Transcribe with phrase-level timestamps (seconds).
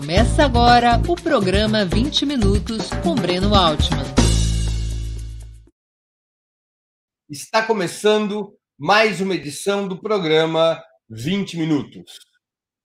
[0.00, 4.04] Começa agora o programa 20 Minutos com Breno Altman.
[7.28, 10.80] Está começando mais uma edição do programa
[11.10, 12.12] 20 Minutos.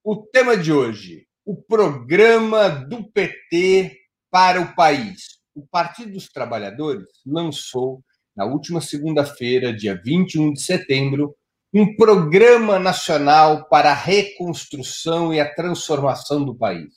[0.02, 3.96] O tema de hoje: o programa do PT
[4.28, 5.38] para o país.
[5.54, 8.02] O Partido dos Trabalhadores lançou,
[8.36, 11.32] na última segunda-feira, dia 21 de setembro,
[11.74, 16.94] um programa nacional para a reconstrução e a transformação do país.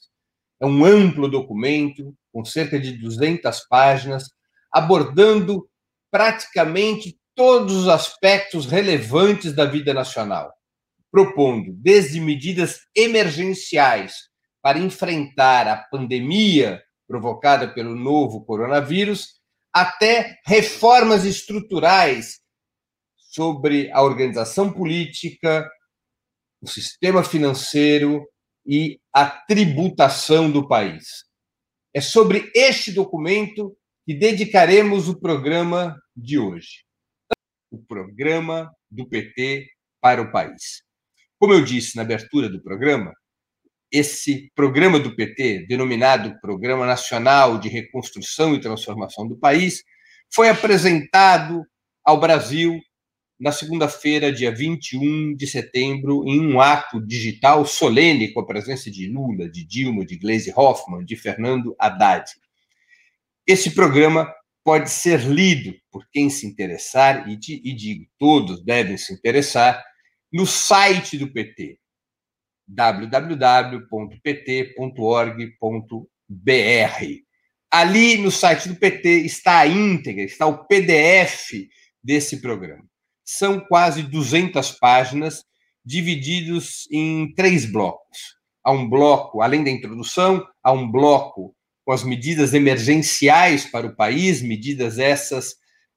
[0.62, 4.26] É um amplo documento, com cerca de 200 páginas,
[4.72, 5.68] abordando
[6.12, 10.54] praticamente todos os aspectos relevantes da vida nacional,
[11.12, 14.14] propondo desde medidas emergenciais
[14.62, 19.38] para enfrentar a pandemia provocada pelo novo coronavírus,
[19.74, 22.42] até reformas estruturais
[23.38, 25.70] sobre a organização política,
[26.60, 28.28] o sistema financeiro
[28.66, 31.24] e a tributação do país.
[31.94, 36.84] É sobre este documento que dedicaremos o programa de hoje.
[37.72, 39.68] O programa do PT
[40.02, 40.82] para o país.
[41.38, 43.14] Como eu disse na abertura do programa,
[43.92, 49.84] esse programa do PT, denominado Programa Nacional de Reconstrução e Transformação do País,
[50.34, 51.64] foi apresentado
[52.04, 52.82] ao Brasil
[53.40, 59.08] na segunda-feira, dia 21 de setembro, em um ato digital solene com a presença de
[59.08, 62.32] Lula, de Dilma, de Gleisi Hoffmann, de Fernando Haddad.
[63.46, 64.34] Esse programa
[64.64, 69.84] pode ser lido por quem se interessar, e, e digo, todos devem se interessar,
[70.34, 71.80] no site do PT,
[72.68, 73.28] www.pt.org.br.
[77.70, 81.52] Ali no site do PT está a íntegra, está o PDF
[82.04, 82.88] desse programa
[83.28, 85.44] são quase 200 páginas,
[85.84, 88.38] divididos em três blocos.
[88.64, 91.54] Há um bloco, além da introdução, há um bloco
[91.86, 95.52] com as medidas emergenciais para o país, medidas essas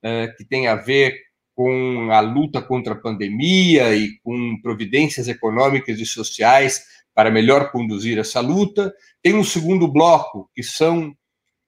[0.04, 1.16] uh, que têm a ver
[1.54, 6.82] com a luta contra a pandemia e com providências econômicas e sociais
[7.14, 8.92] para melhor conduzir essa luta.
[9.22, 11.14] Tem um segundo bloco, que são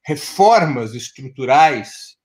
[0.04, 2.16] reformas estruturais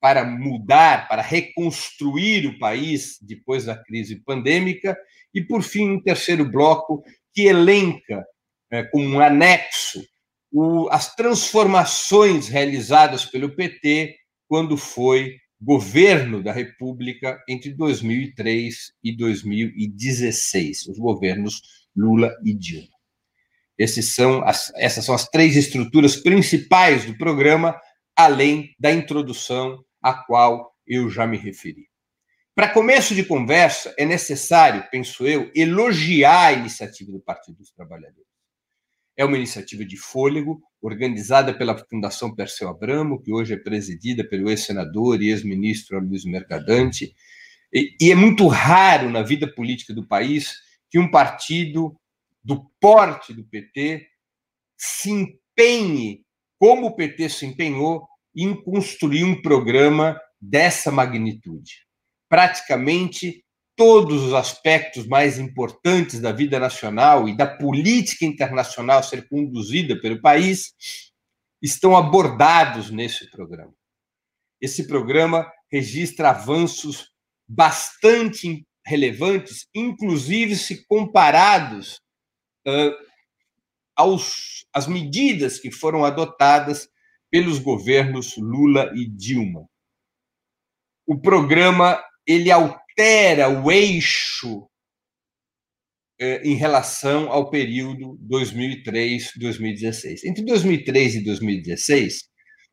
[0.00, 4.96] para mudar, para reconstruir o país depois da crise pandêmica,
[5.34, 7.02] e, por fim, um terceiro bloco
[7.34, 8.24] que elenca,
[8.70, 10.02] é, como um anexo,
[10.50, 14.16] o, as transformações realizadas pelo PT
[14.48, 21.60] quando foi governo da República entre 2003 e 2016, os governos
[21.94, 22.88] Lula e Dilma.
[24.02, 27.78] São as, essas são as três estruturas principais do programa,
[28.16, 31.88] além da introdução a qual eu já me referi.
[32.54, 38.24] Para começo de conversa, é necessário, penso eu, elogiar a iniciativa do Partido dos Trabalhadores.
[39.16, 44.48] É uma iniciativa de fôlego, organizada pela Fundação Perseu Abramo, que hoje é presidida pelo
[44.48, 47.12] ex-senador e ex-ministro Luiz Mercadante.
[47.72, 50.54] E, é muito raro na vida política do país
[50.88, 51.98] que um partido
[52.44, 54.06] do porte do PT
[54.78, 56.24] se empenhe,
[56.60, 58.06] como o PT se empenhou,
[58.36, 61.86] em construir um programa dessa magnitude.
[62.28, 63.44] Praticamente
[63.76, 70.20] todos os aspectos mais importantes da vida nacional e da política internacional ser conduzida pelo
[70.20, 70.72] país
[71.62, 73.72] estão abordados nesse programa.
[74.60, 77.10] Esse programa registra avanços
[77.46, 82.00] bastante relevantes, inclusive se comparados
[82.66, 82.94] uh,
[83.94, 86.88] aos, às medidas que foram adotadas
[87.30, 89.68] pelos governos Lula e Dilma.
[91.06, 94.68] O programa ele altera o eixo
[96.18, 100.24] eh, em relação ao período 2003-2016.
[100.24, 102.24] Entre 2003 e 2016,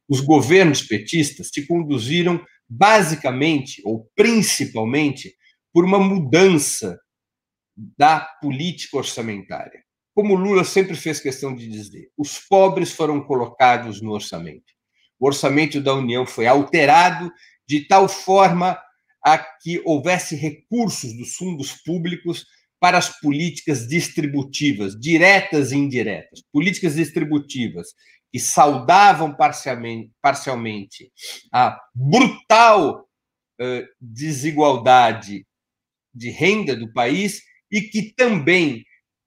[0.09, 5.35] os governos petistas se conduziram basicamente ou principalmente
[5.71, 6.99] por uma mudança
[7.75, 9.83] da política orçamentária
[10.13, 14.74] como Lula sempre fez questão de dizer, os pobres foram colocados no orçamento.
[15.19, 17.31] O orçamento da União foi alterado
[17.68, 18.80] de tal forma
[19.25, 22.45] a que houvesse recursos dos fundos públicos
[22.80, 26.44] para as políticas distributivas, diretas e indiretas.
[26.51, 27.88] Políticas distributivas
[28.30, 31.09] que saudavam parcialmente, parcialmente
[31.51, 33.07] a brutal
[33.62, 35.45] uh, desigualdade
[36.13, 38.83] de renda do país e que também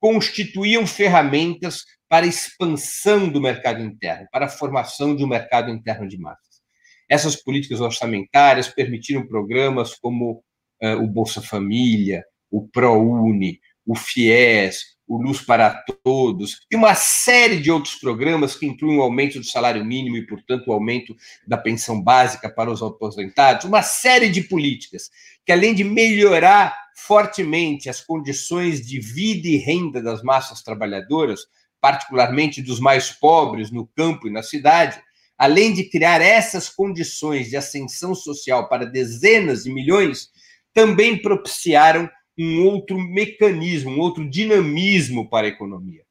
[0.06, 6.06] constituíam ferramentas para a expansão do mercado interno, para a formação de um mercado interno
[6.06, 6.62] de massas.
[7.10, 10.44] Essas políticas orçamentárias permitiram programas como
[10.80, 17.60] uh, o Bolsa Família, o ProUni, o FIES, o Luz para Todos, e uma série
[17.60, 21.16] de outros programas que incluem o aumento do salário mínimo e, portanto, o aumento
[21.46, 25.10] da pensão básica para os aposentados, uma série de políticas
[25.44, 31.40] que, além de melhorar fortemente as condições de vida e renda das massas trabalhadoras,
[31.80, 35.00] particularmente dos mais pobres no campo e na cidade,
[35.38, 40.30] além de criar essas condições de ascensão social para dezenas de milhões,
[40.72, 46.02] também propiciaram um outro mecanismo, um outro dinamismo para a economia.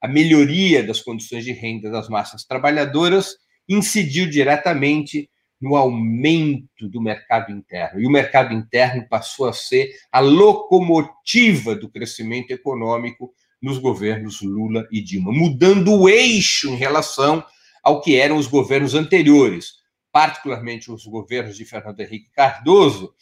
[0.00, 3.36] A melhoria das condições de renda das massas trabalhadoras
[3.68, 5.30] incidiu diretamente
[5.60, 8.00] no aumento do mercado interno.
[8.00, 13.32] E o mercado interno passou a ser a locomotiva do crescimento econômico
[13.62, 17.42] nos governos Lula e Dilma, mudando o eixo em relação
[17.82, 19.76] ao que eram os governos anteriores,
[20.12, 23.14] particularmente os governos de Fernando Henrique Cardoso,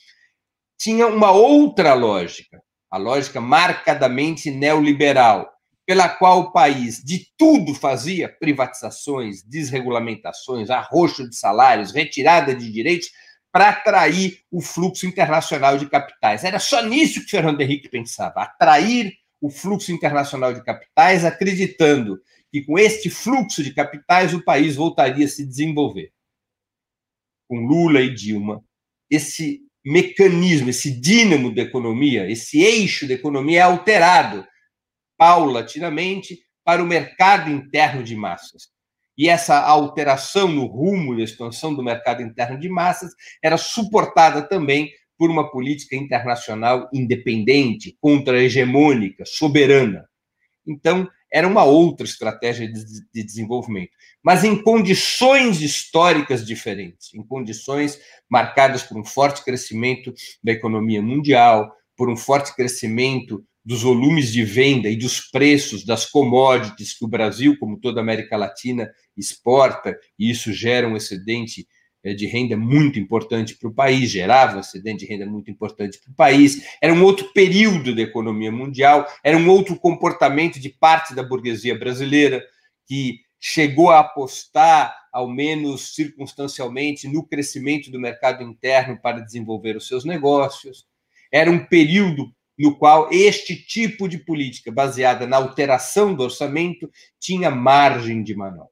[0.82, 5.48] tinha uma outra lógica, a lógica marcadamente neoliberal,
[5.86, 13.10] pela qual o país de tudo fazia privatizações, desregulamentações, arroxo de salários, retirada de direitos
[13.52, 16.42] para atrair o fluxo internacional de capitais.
[16.42, 22.20] Era só nisso que Fernando Henrique pensava, atrair o fluxo internacional de capitais, acreditando
[22.50, 26.12] que com este fluxo de capitais o país voltaria a se desenvolver.
[27.48, 28.64] Com Lula e Dilma,
[29.08, 34.46] esse mecanismo, esse dínamo da economia, esse eixo da economia é alterado
[35.16, 38.68] paulatinamente para o mercado interno de massas.
[39.16, 43.12] E essa alteração no rumo da expansão do mercado interno de massas
[43.42, 50.08] era suportada também por uma política internacional independente, contra-hegemônica, soberana.
[50.66, 53.92] Então, era uma outra estratégia de, desenvolvimento,
[54.22, 57.98] mas em condições históricas diferentes, em condições
[58.28, 60.12] marcadas por um forte crescimento
[60.44, 66.04] da economia mundial, por um forte crescimento dos volumes de venda e dos preços das
[66.04, 71.66] commodities que o Brasil, como toda a América Latina, exporta, e isso gera um excedente
[72.04, 76.10] de renda muito importante para o país, gerava um excedente de renda muito importante para
[76.10, 76.66] o país.
[76.80, 81.78] Era um outro período da economia mundial, era um outro comportamento de parte da burguesia
[81.78, 82.44] brasileira
[82.86, 89.86] que chegou a apostar, ao menos circunstancialmente, no crescimento do mercado interno para desenvolver os
[89.86, 90.86] seus negócios.
[91.30, 97.50] Era um período no qual este tipo de política, baseada na alteração do orçamento, tinha
[97.50, 98.70] margem de manobra.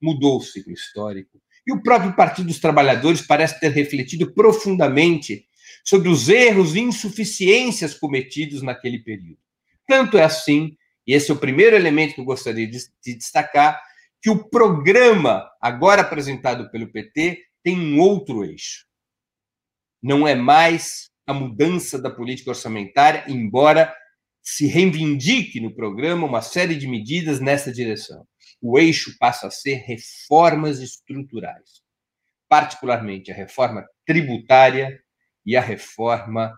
[0.00, 5.46] Mudou o ciclo histórico e o próprio Partido dos Trabalhadores parece ter refletido profundamente
[5.84, 9.38] sobre os erros e insuficiências cometidos naquele período.
[9.86, 10.74] Tanto é assim,
[11.06, 13.82] e esse é o primeiro elemento que eu gostaria de, de destacar,
[14.22, 18.86] que o programa agora apresentado pelo PT tem um outro eixo.
[20.02, 23.94] Não é mais a mudança da política orçamentária, embora
[24.42, 28.26] se reivindique no programa uma série de medidas nessa direção
[28.60, 31.82] o eixo passa a ser reformas estruturais,
[32.48, 35.00] particularmente a reforma tributária
[35.44, 36.56] e a reforma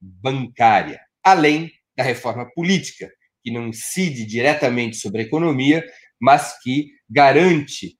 [0.00, 3.10] bancária, além da reforma política,
[3.42, 5.84] que não incide diretamente sobre a economia,
[6.20, 7.98] mas que garante,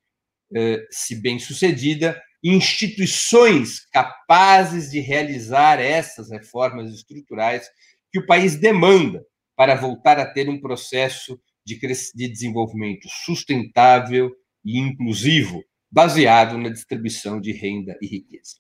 [0.54, 7.68] eh, se bem sucedida, instituições capazes de realizar essas reformas estruturais
[8.12, 9.24] que o país demanda
[9.56, 11.78] para voltar a ter um processo de,
[12.14, 14.30] de desenvolvimento sustentável
[14.64, 18.56] e inclusivo, baseado na distribuição de renda e riqueza.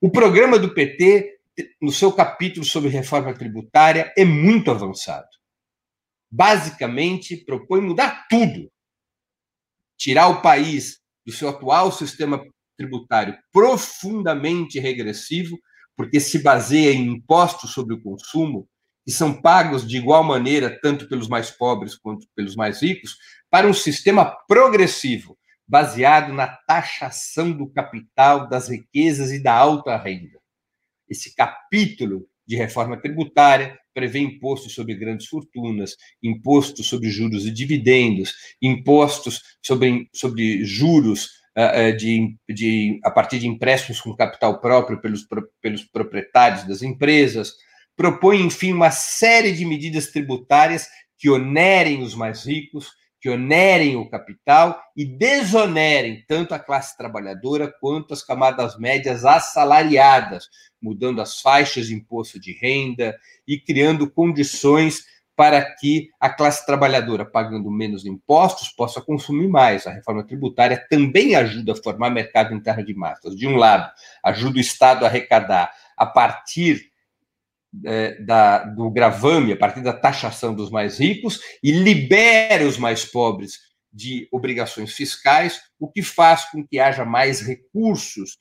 [0.00, 1.38] O programa do PT,
[1.80, 5.28] no seu capítulo sobre reforma tributária, é muito avançado.
[6.30, 8.70] Basicamente, propõe mudar tudo.
[9.96, 12.44] Tirar o país do seu atual sistema
[12.76, 15.58] tributário profundamente regressivo,
[15.96, 18.68] porque se baseia em impostos sobre o consumo,
[19.04, 23.16] que são pagos de igual maneira, tanto pelos mais pobres quanto pelos mais ricos,
[23.50, 30.38] para um sistema progressivo, baseado na taxação do capital, das riquezas e da alta renda.
[31.08, 38.34] Esse capítulo de reforma tributária prevê impostos sobre grandes fortunas, impostos sobre juros e dividendos,
[38.60, 45.26] impostos sobre, sobre juros uh, de, de, a partir de empréstimos com capital próprio pelos,
[45.62, 47.52] pelos proprietários das empresas,
[47.96, 54.08] propõe, enfim, uma série de medidas tributárias que onerem os mais ricos, que onerem o
[54.10, 60.48] capital e desonerem tanto a classe trabalhadora quanto as camadas médias assalariadas,
[60.82, 63.16] mudando as faixas de imposto de renda
[63.48, 65.04] e criando condições
[65.36, 69.86] para que a classe trabalhadora, pagando menos impostos, possa consumir mais.
[69.86, 73.34] A reforma tributária também ajuda a formar mercado interno de massas.
[73.34, 73.90] De um lado,
[74.22, 76.90] ajuda o Estado a arrecadar a partir
[77.84, 83.04] é, da, do gravame, a partir da taxação dos mais ricos, e libera os mais
[83.04, 83.58] pobres
[83.92, 88.38] de obrigações fiscais, o que faz com que haja mais recursos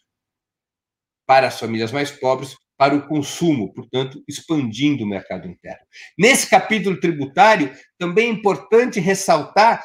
[1.26, 5.86] para as famílias mais pobres para o consumo, portanto, expandindo o mercado interno.
[6.18, 9.84] Nesse capítulo tributário, também é importante ressaltar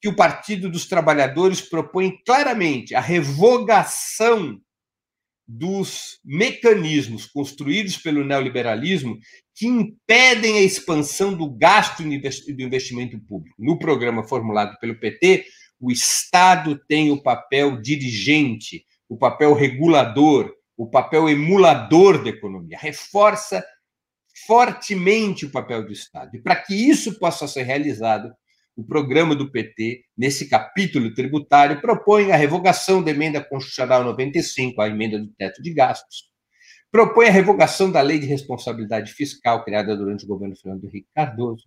[0.00, 4.60] que o Partido dos Trabalhadores propõe claramente a revogação
[5.46, 9.18] dos mecanismos construídos pelo neoliberalismo
[9.54, 13.54] que impedem a expansão do gasto do investimento público.
[13.58, 15.44] No programa formulado pelo PT,
[15.78, 23.64] o Estado tem o papel dirigente, o papel regulador, o papel emulador da economia, reforça
[24.46, 26.34] fortemente o papel do Estado.
[26.34, 28.32] E para que isso possa ser realizado,
[28.76, 34.88] o programa do PT, nesse capítulo tributário, propõe a revogação da emenda constitucional 95, a
[34.88, 36.24] emenda do teto de gastos,
[36.90, 41.64] propõe a revogação da lei de responsabilidade fiscal criada durante o governo Fernando Henrique Cardoso,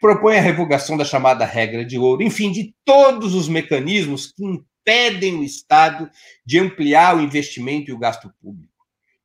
[0.00, 5.36] propõe a revogação da chamada regra de ouro, enfim, de todos os mecanismos que impedem
[5.36, 6.10] o Estado
[6.44, 8.69] de ampliar o investimento e o gasto público,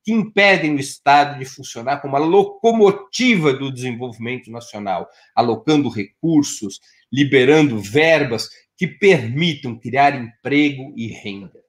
[0.06, 6.80] que impedem o Estado de funcionar como a locomotiva do desenvolvimento nacional, alocando recursos,
[7.12, 8.48] liberando verbas
[8.78, 11.60] que permitam criar emprego e renda.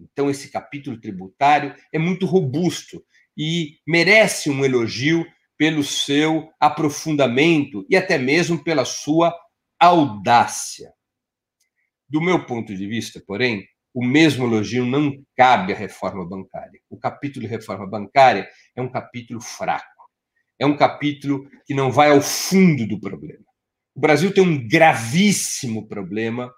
[0.00, 3.04] Então, esse capítulo tributário é muito robusto
[3.36, 5.26] e merece um elogio
[5.58, 9.34] pelo seu aprofundamento e até mesmo pela sua
[9.78, 10.90] audácia.
[12.08, 16.80] Do meu ponto de vista, porém, o mesmo elogio não cabe à reforma bancária.
[16.88, 19.86] O capítulo de reforma bancária é um capítulo fraco.
[20.58, 23.44] É um capítulo que não vai ao fundo do problema.
[23.94, 26.52] O Brasil tem um gravíssimo problema,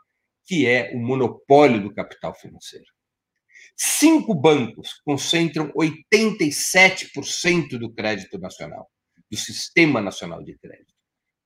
[0.46, 2.86] que é o monopólio do capital financeiro.
[3.76, 8.90] Cinco bancos concentram 87% do crédito nacional,
[9.30, 10.92] do Sistema Nacional de Crédito.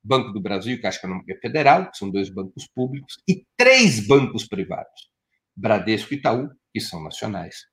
[0.02, 5.13] Banco do Brasil Caixa Econômica Federal, que são dois bancos públicos, e três bancos privados,
[5.56, 7.64] Bradesco e Itaú, que são nacionais,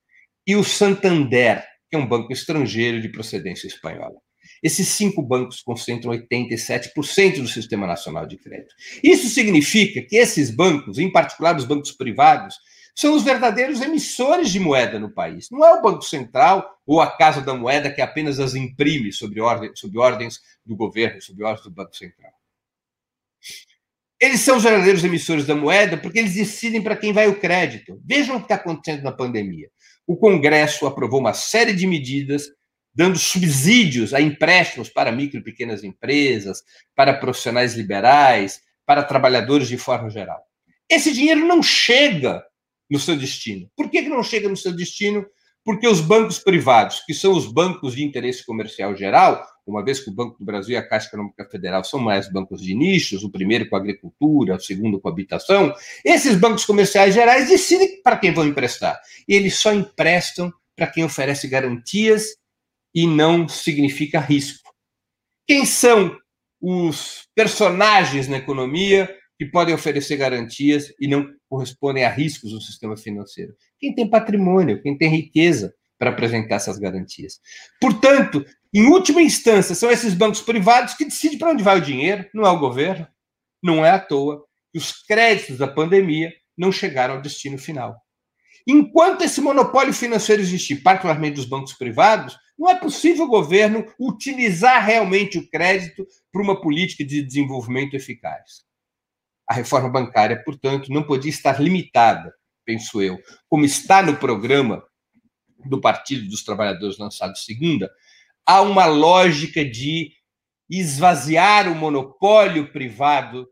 [0.45, 4.15] e o Santander, que é um banco estrangeiro de procedência espanhola.
[4.63, 8.73] Esses cinco bancos concentram 87% do Sistema Nacional de Crédito.
[9.03, 12.55] Isso significa que esses bancos, em particular os bancos privados,
[12.95, 15.47] são os verdadeiros emissores de moeda no país.
[15.50, 19.39] Não é o Banco Central ou a Casa da Moeda que apenas as imprime sob,
[19.39, 22.31] ordem, sob ordens do governo, sob ordens do Banco Central.
[24.21, 27.99] Eles são os verdadeiros emissores da moeda porque eles decidem para quem vai o crédito.
[28.05, 29.67] Vejam o que está acontecendo na pandemia.
[30.05, 32.43] O Congresso aprovou uma série de medidas
[32.93, 36.61] dando subsídios a empréstimos para micro e pequenas empresas,
[36.95, 40.39] para profissionais liberais, para trabalhadores de forma geral.
[40.87, 42.43] Esse dinheiro não chega
[42.89, 43.71] no seu destino.
[43.75, 45.25] Por que, que não chega no seu destino?
[45.63, 50.10] Porque os bancos privados, que são os bancos de interesse comercial geral, uma vez que
[50.10, 53.30] o Banco do Brasil e a Caixa Econômica Federal são mais bancos de nichos, o
[53.30, 58.34] primeiro com a agricultura, o segundo com habitação, esses bancos comerciais gerais decidem para quem
[58.34, 59.00] vão emprestar.
[59.27, 62.24] E eles só emprestam para quem oferece garantias
[62.94, 64.70] e não significa risco.
[65.48, 66.18] Quem são
[66.60, 69.10] os personagens na economia
[69.41, 73.55] que podem oferecer garantias e não correspondem a riscos no sistema financeiro.
[73.79, 77.39] Quem tem patrimônio, quem tem riqueza para apresentar essas garantias.
[77.81, 82.29] Portanto, em última instância, são esses bancos privados que decidem para onde vai o dinheiro,
[82.36, 83.07] não é o governo.
[83.63, 87.95] Não é à toa que os créditos da pandemia não chegaram ao destino final.
[88.67, 94.86] Enquanto esse monopólio financeiro existir, particularmente dos bancos privados, não é possível o governo utilizar
[94.86, 98.69] realmente o crédito para uma política de desenvolvimento eficaz.
[99.51, 104.81] A reforma bancária, portanto, não podia estar limitada, penso eu, como está no programa
[105.65, 107.91] do Partido dos Trabalhadores lançado segunda,
[108.46, 110.13] a uma lógica de
[110.70, 113.46] esvaziar o monopólio privado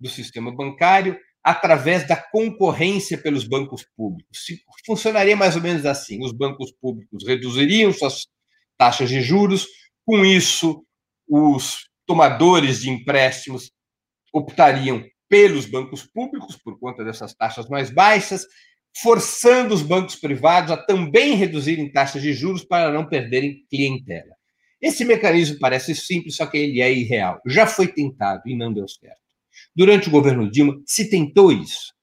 [0.00, 4.44] do sistema bancário através da concorrência pelos bancos públicos.
[4.84, 8.26] Funcionaria mais ou menos assim: os bancos públicos reduziriam suas
[8.76, 9.64] taxas de juros,
[10.04, 10.84] com isso,
[11.28, 13.73] os tomadores de empréstimos
[14.34, 18.46] optariam pelos bancos públicos, por conta dessas taxas mais baixas,
[19.00, 24.34] forçando os bancos privados a também reduzirem taxas de juros para não perderem clientela.
[24.80, 27.40] Esse mecanismo parece simples, só que ele é irreal.
[27.46, 29.16] Já foi tentado e não deu certo.
[29.74, 31.94] Durante o governo Dilma, se tentou isso.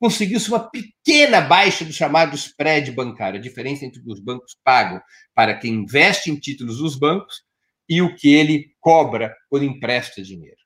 [0.00, 4.56] Conseguiu-se uma pequena baixa do chamado spread bancário, a diferença entre o que os bancos
[4.64, 5.00] pagam
[5.34, 7.42] para quem investe em títulos dos bancos
[7.88, 10.63] e o que ele cobra quando empresta dinheiro.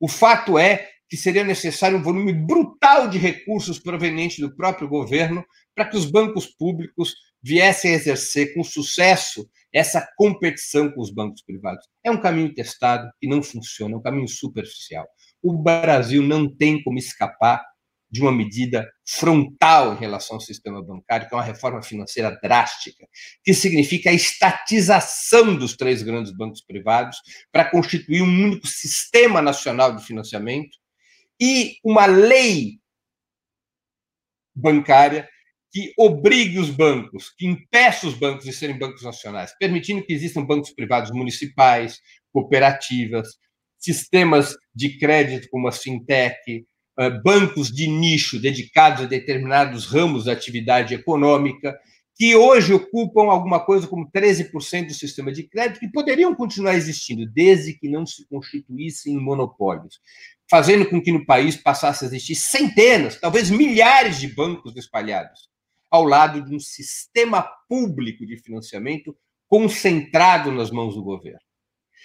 [0.00, 5.44] O fato é que seria necessário um volume brutal de recursos provenientes do próprio governo
[5.74, 11.42] para que os bancos públicos viessem a exercer com sucesso essa competição com os bancos
[11.42, 11.86] privados.
[12.04, 15.06] É um caminho testado e não funciona, é um caminho superficial.
[15.42, 17.64] O Brasil não tem como escapar
[18.10, 23.06] de uma medida frontal em relação ao sistema bancário, que é uma reforma financeira drástica,
[23.44, 27.18] que significa a estatização dos três grandes bancos privados
[27.52, 30.76] para constituir um único sistema nacional de financiamento
[31.40, 32.80] e uma lei
[34.54, 35.28] bancária
[35.72, 40.44] que obrigue os bancos, que impeça os bancos de serem bancos nacionais, permitindo que existam
[40.44, 42.00] bancos privados municipais,
[42.32, 43.28] cooperativas,
[43.78, 46.66] sistemas de crédito como a fintech,
[47.22, 51.78] bancos de nicho dedicados a determinados ramos da atividade econômica,
[52.14, 57.26] que hoje ocupam alguma coisa como 13% do sistema de crédito, que poderiam continuar existindo,
[57.26, 59.98] desde que não se constituíssem em monopólios,
[60.50, 65.48] fazendo com que no país passasse a existir centenas, talvez milhares de bancos espalhados,
[65.90, 69.16] ao lado de um sistema público de financiamento
[69.48, 71.40] concentrado nas mãos do governo.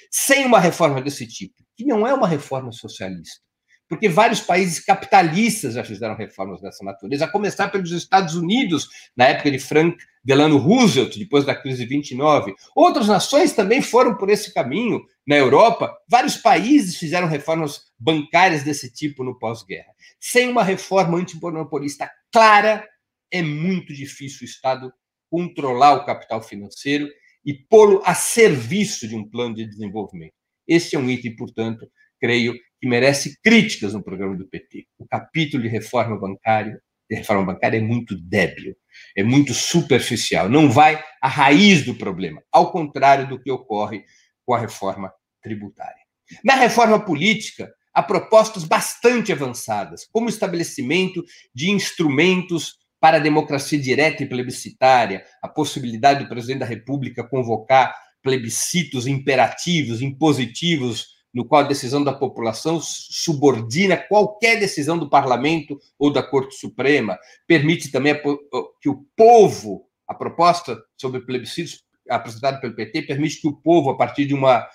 [0.09, 3.41] Sem uma reforma desse tipo, que não é uma reforma socialista,
[3.87, 9.25] porque vários países capitalistas já fizeram reformas dessa natureza, a começar pelos Estados Unidos, na
[9.25, 12.55] época de Frank Delano Roosevelt, depois da crise de 29.
[12.75, 15.01] Outras nações também foram por esse caminho.
[15.25, 19.93] Na Europa, vários países fizeram reformas bancárias desse tipo no pós-guerra.
[20.19, 22.87] Sem uma reforma antimonopolista clara,
[23.31, 24.91] é muito difícil o Estado
[25.29, 27.07] controlar o capital financeiro
[27.45, 30.33] e pô-lo a serviço de um plano de desenvolvimento.
[30.67, 31.87] Este é um item, portanto,
[32.19, 34.85] creio, que merece críticas no programa do PT.
[34.99, 38.75] O capítulo de reforma bancária, de reforma bancária é muito débil,
[39.17, 44.03] é muito superficial, não vai à raiz do problema, ao contrário do que ocorre
[44.45, 45.11] com a reforma
[45.41, 45.97] tributária.
[46.43, 51.23] Na reforma política, há propostas bastante avançadas, como o estabelecimento
[51.55, 57.95] de instrumentos para a democracia direta e plebiscitária, a possibilidade do presidente da República convocar
[58.21, 66.09] plebiscitos imperativos, impositivos no qual a decisão da população subordina qualquer decisão do parlamento ou
[66.11, 68.15] da Corte Suprema, permite também
[68.81, 73.97] que o povo, a proposta sobre plebiscitos apresentada pelo PT, permite que o povo, a
[73.97, 74.65] partir de uma,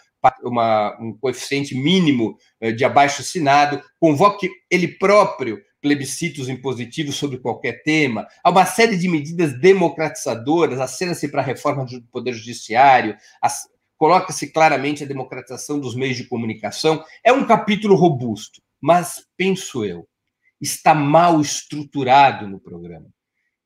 [0.43, 7.83] uma um coeficiente mínimo eh, de abaixo assinado, convoque ele próprio plebiscitos impositivos sobre qualquer
[7.83, 13.17] tema, há uma série de medidas democratizadoras, acena-se para a reforma do Poder Judiciário,
[14.01, 17.05] coloca-se claramente a democratização dos meios de comunicação.
[17.23, 20.09] É um capítulo robusto, mas, penso eu,
[20.59, 23.11] está mal estruturado no programa,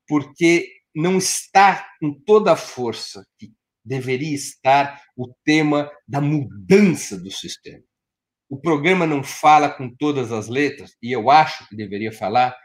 [0.09, 3.53] porque não está com toda a força que
[3.85, 7.85] deveria estar o tema da mudança do sistema.
[8.49, 12.57] O programa não fala com todas as letras, e eu acho que deveria falar,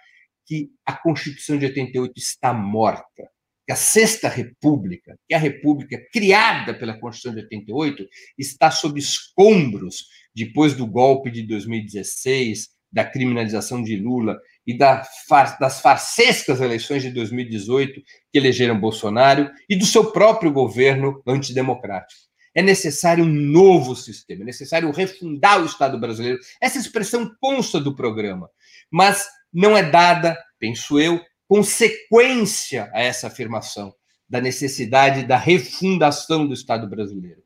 [0.44, 3.30] que a Constituição de 88 está morta
[3.70, 8.04] que a Sexta República, que é a República criada pela Constituição de 88,
[8.36, 16.62] está sob escombros depois do golpe de 2016, da criminalização de Lula e das farsescas
[16.62, 18.02] eleições de 2018
[18.32, 22.22] que elegeram Bolsonaro e do seu próprio governo antidemocrático.
[22.56, 26.40] É necessário um novo sistema, é necessário refundar o Estado brasileiro.
[26.60, 28.50] Essa expressão consta do programa,
[28.90, 33.92] mas não é dada, penso eu, consequência a essa afirmação
[34.30, 37.42] da necessidade da refundação do Estado brasileiro,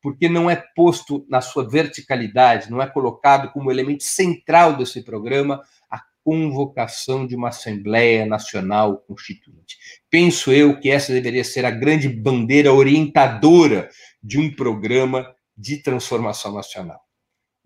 [0.00, 5.60] porque não é posto na sua verticalidade, não é colocado como elemento central desse programa
[5.90, 9.76] a convocação de uma Assembleia Nacional Constituinte.
[10.08, 13.90] Penso eu que essa deveria ser a grande bandeira orientadora
[14.22, 17.00] de um programa de transformação nacional.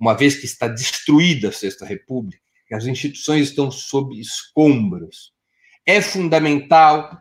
[0.00, 5.32] Uma vez que está destruída a Sexta República, que as instituições estão sob escombros,
[5.86, 7.16] é fundamental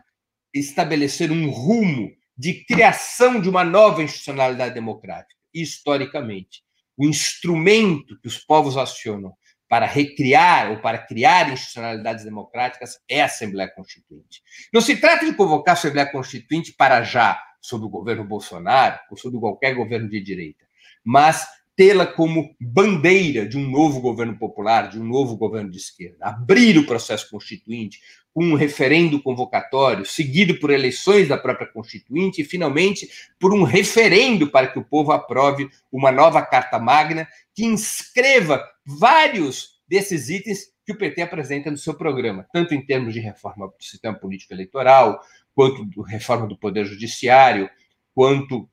[0.54, 5.40] estabelecer um rumo de criação de uma nova institucionalidade democrática.
[5.52, 6.62] Historicamente,
[6.96, 9.32] o instrumento que os povos acionam
[9.68, 14.42] para recriar ou para criar institucionalidades democráticas é a Assembleia Constituinte.
[14.72, 19.16] Não se trata de convocar a Assembleia Constituinte para já, sob o governo Bolsonaro ou
[19.16, 20.66] sob qualquer governo de direita,
[21.04, 26.26] mas tê-la como bandeira de um novo governo popular, de um novo governo de esquerda,
[26.26, 28.00] abrir o processo constituinte
[28.34, 33.08] com um referendo convocatório, seguido por eleições da própria constituinte e, finalmente,
[33.38, 39.80] por um referendo para que o povo aprove uma nova Carta Magna que inscreva vários
[39.86, 43.84] desses itens que o PT apresenta no seu programa, tanto em termos de reforma do
[43.84, 45.20] sistema político eleitoral,
[45.54, 47.68] quanto de reforma do Poder Judiciário,
[48.14, 48.68] quanto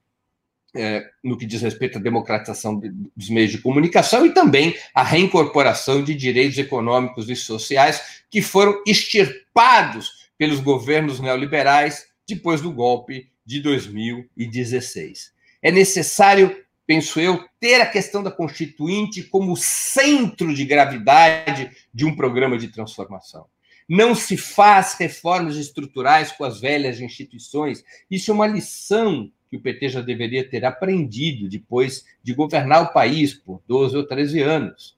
[0.75, 2.79] é, no que diz respeito à democratização
[3.15, 8.82] dos meios de comunicação e também a reincorporação de direitos econômicos e sociais que foram
[8.86, 15.34] extirpados pelos governos neoliberais depois do golpe de 2016.
[15.62, 16.55] É necessário,
[16.86, 22.67] penso eu, ter a questão da Constituinte como centro de gravidade de um programa de
[22.67, 23.47] transformação.
[23.88, 27.84] Não se faz reformas estruturais com as velhas instituições.
[28.10, 32.93] Isso é uma lição que o PT já deveria ter aprendido depois de governar o
[32.93, 34.97] país por 12 ou 13 anos.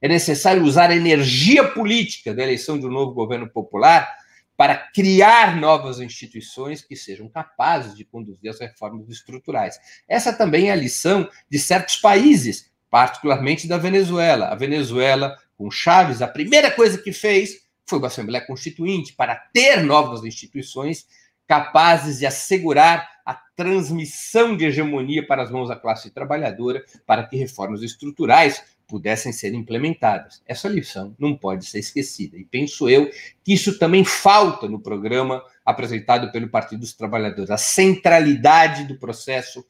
[0.00, 4.10] É necessário usar a energia política da eleição de um novo governo popular
[4.56, 9.78] para criar novas instituições que sejam capazes de conduzir as reformas estruturais.
[10.08, 14.48] Essa também é a lição de certos países, particularmente da Venezuela.
[14.48, 19.82] A Venezuela, com Chávez, a primeira coisa que fez foi uma Assembleia Constituinte para ter
[19.82, 21.06] novas instituições
[21.46, 27.36] capazes de assegurar a transmissão de hegemonia para as mãos da classe trabalhadora, para que
[27.36, 30.42] reformas estruturais pudessem ser implementadas.
[30.46, 32.38] Essa lição não pode ser esquecida.
[32.38, 33.10] E penso eu
[33.44, 39.62] que isso também falta no programa apresentado pelo Partido dos Trabalhadores, a centralidade do processo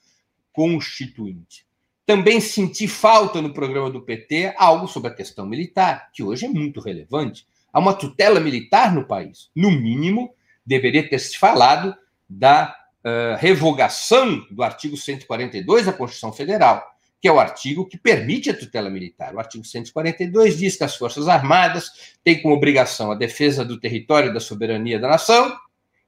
[0.53, 1.67] constituinte.
[2.07, 6.49] Também senti falta no programa do PT algo sobre a questão militar, que hoje é
[6.49, 7.45] muito relevante.
[7.73, 9.51] Há uma tutela militar no país.
[9.53, 10.33] No mínimo,
[10.65, 11.97] deveria ter se falado
[12.29, 16.85] da uh, revogação do artigo 142 da Constituição Federal,
[17.21, 19.35] que é o artigo que permite a tutela militar.
[19.35, 21.91] O artigo 142 diz que as Forças Armadas
[22.25, 25.55] têm como obrigação a defesa do território e da soberania da nação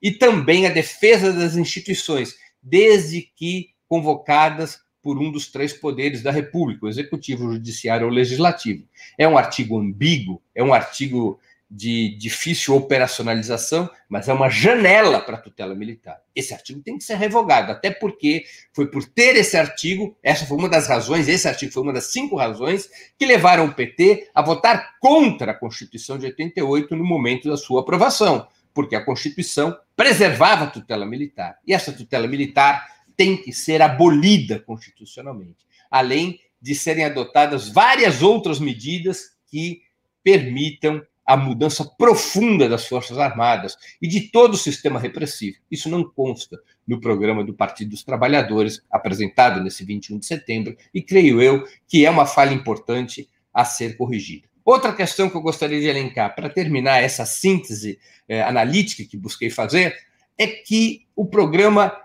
[0.00, 6.30] e também a defesa das instituições, desde que convocadas por um dos três poderes da
[6.30, 8.86] República, o executivo, o judiciário ou o legislativo.
[9.18, 11.38] É um artigo ambíguo, é um artigo
[11.74, 16.20] de difícil operacionalização, mas é uma janela para tutela militar.
[16.36, 20.58] Esse artigo tem que ser revogado, até porque foi por ter esse artigo, essa foi
[20.58, 24.42] uma das razões, esse artigo foi uma das cinco razões que levaram o PT a
[24.42, 30.64] votar contra a Constituição de 88 no momento da sua aprovação, porque a Constituição preservava
[30.64, 31.56] a tutela militar.
[31.66, 38.60] E essa tutela militar tem que ser abolida constitucionalmente, além de serem adotadas várias outras
[38.60, 39.80] medidas que
[40.22, 41.02] permitam
[41.32, 45.56] a mudança profunda das Forças Armadas e de todo o sistema repressivo.
[45.70, 51.00] Isso não consta no programa do Partido dos Trabalhadores, apresentado nesse 21 de setembro, e
[51.00, 54.46] creio eu que é uma falha importante a ser corrigida.
[54.62, 59.48] Outra questão que eu gostaria de elencar, para terminar essa síntese eh, analítica que busquei
[59.48, 59.96] fazer,
[60.36, 61.96] é que o programa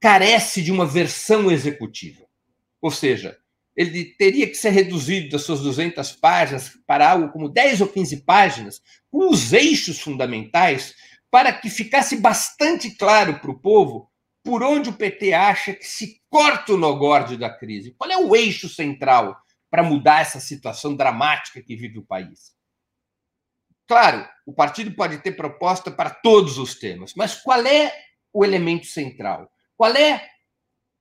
[0.00, 2.24] carece de uma versão executiva.
[2.82, 3.38] Ou seja,
[3.78, 8.24] ele teria que ser reduzido das suas 200 páginas para algo como 10 ou 15
[8.24, 10.96] páginas, com os eixos fundamentais,
[11.30, 14.10] para que ficasse bastante claro para o povo
[14.42, 17.94] por onde o PT acha que se corta o nogórdio da crise.
[17.96, 22.52] Qual é o eixo central para mudar essa situação dramática que vive o país?
[23.86, 27.94] Claro, o partido pode ter proposta para todos os temas, mas qual é
[28.32, 29.48] o elemento central?
[29.76, 30.28] Qual é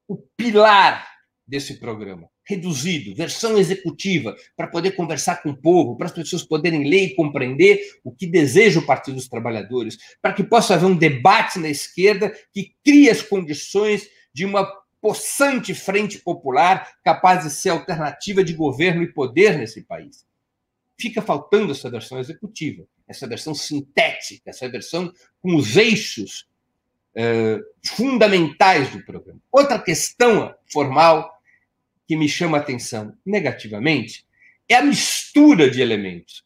[0.08, 1.10] o pilar
[1.48, 2.30] desse programa?
[2.48, 7.16] Reduzido, versão executiva, para poder conversar com o povo, para as pessoas poderem ler e
[7.16, 11.70] compreender o que deseja o Partido dos Trabalhadores, para que possa haver um debate na
[11.70, 14.66] esquerda que crie as condições de uma
[15.02, 20.26] possante frente popular capaz de ser alternativa de governo e poder nesse país.
[21.00, 26.48] Fica faltando essa versão executiva, essa versão sintética, essa versão com os eixos
[27.16, 29.40] uh, fundamentais do programa.
[29.52, 31.37] Outra questão formal
[32.08, 34.26] que me chama a atenção negativamente
[34.70, 36.44] é a mistura de elementos.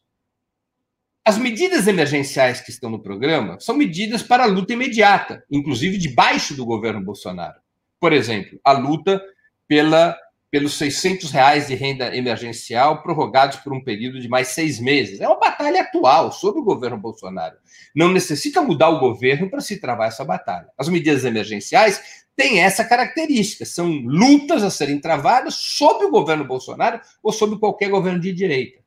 [1.24, 6.54] As medidas emergenciais que estão no programa são medidas para a luta imediata, inclusive debaixo
[6.54, 7.60] do governo Bolsonaro.
[8.00, 9.22] Por exemplo, a luta
[9.68, 10.18] pela
[10.52, 15.18] pelos 600 reais de renda emergencial prorrogados por um período de mais seis meses.
[15.18, 17.56] É uma batalha atual sobre o governo Bolsonaro.
[17.96, 20.68] Não necessita mudar o governo para se travar essa batalha.
[20.76, 27.00] As medidas emergenciais têm essa característica, são lutas a serem travadas sob o governo Bolsonaro
[27.22, 28.78] ou sob qualquer governo de direita.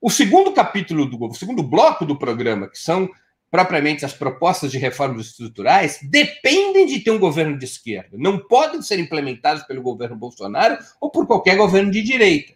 [0.00, 3.10] O segundo capítulo do o segundo bloco do programa, que são
[3.50, 8.16] propriamente as propostas de reformas estruturais, dependem de ter um governo de esquerda.
[8.18, 12.54] Não podem ser implementadas pelo governo Bolsonaro ou por qualquer governo de direita.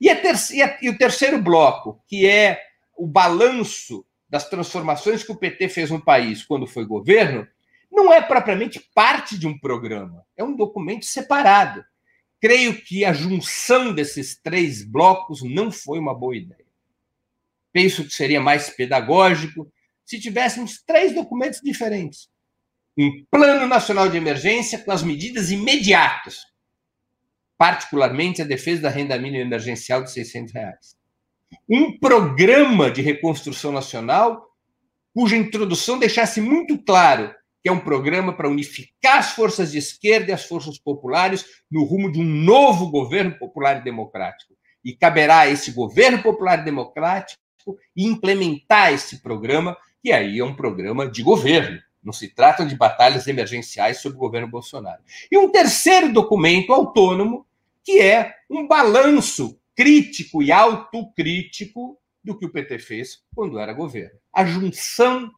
[0.00, 2.62] E, ter e, a, e o terceiro bloco, que é
[2.96, 7.46] o balanço das transformações que o PT fez no país quando foi governo,
[7.90, 11.84] não é propriamente parte de um programa, é um documento separado.
[12.40, 16.64] Creio que a junção desses três blocos não foi uma boa ideia.
[17.72, 19.70] Penso que seria mais pedagógico
[20.10, 22.28] se tivéssemos três documentos diferentes.
[22.98, 26.40] Um plano nacional de emergência com as medidas imediatas,
[27.56, 30.96] particularmente a defesa da renda mínima emergencial de 600 reais.
[31.68, 34.44] Um programa de reconstrução nacional
[35.14, 40.32] cuja introdução deixasse muito claro que é um programa para unificar as forças de esquerda
[40.32, 44.54] e as forças populares no rumo de um novo governo popular e democrático.
[44.84, 47.40] E caberá a esse governo popular e democrático
[47.96, 51.80] implementar esse programa, que aí é um programa de governo.
[52.02, 55.02] Não se trata de batalhas emergenciais sobre o governo Bolsonaro.
[55.30, 57.46] E um terceiro documento autônomo,
[57.84, 64.18] que é um balanço crítico e autocrítico do que o PT fez quando era governo.
[64.32, 65.30] A junção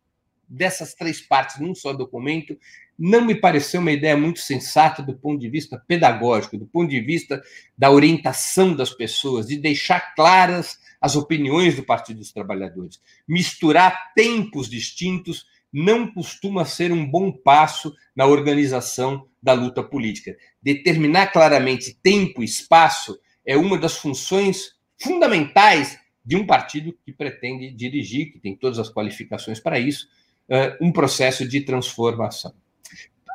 [0.48, 2.59] dessas três partes num só documento
[3.05, 7.01] não me pareceu uma ideia muito sensata do ponto de vista pedagógico, do ponto de
[7.01, 7.43] vista
[7.77, 13.01] da orientação das pessoas, de deixar claras as opiniões do Partido dos Trabalhadores.
[13.27, 20.37] Misturar tempos distintos não costuma ser um bom passo na organização da luta política.
[20.62, 27.73] Determinar claramente tempo e espaço é uma das funções fundamentais de um partido que pretende
[27.73, 30.07] dirigir, que tem todas as qualificações para isso,
[30.49, 32.55] eh, um processo de transformação.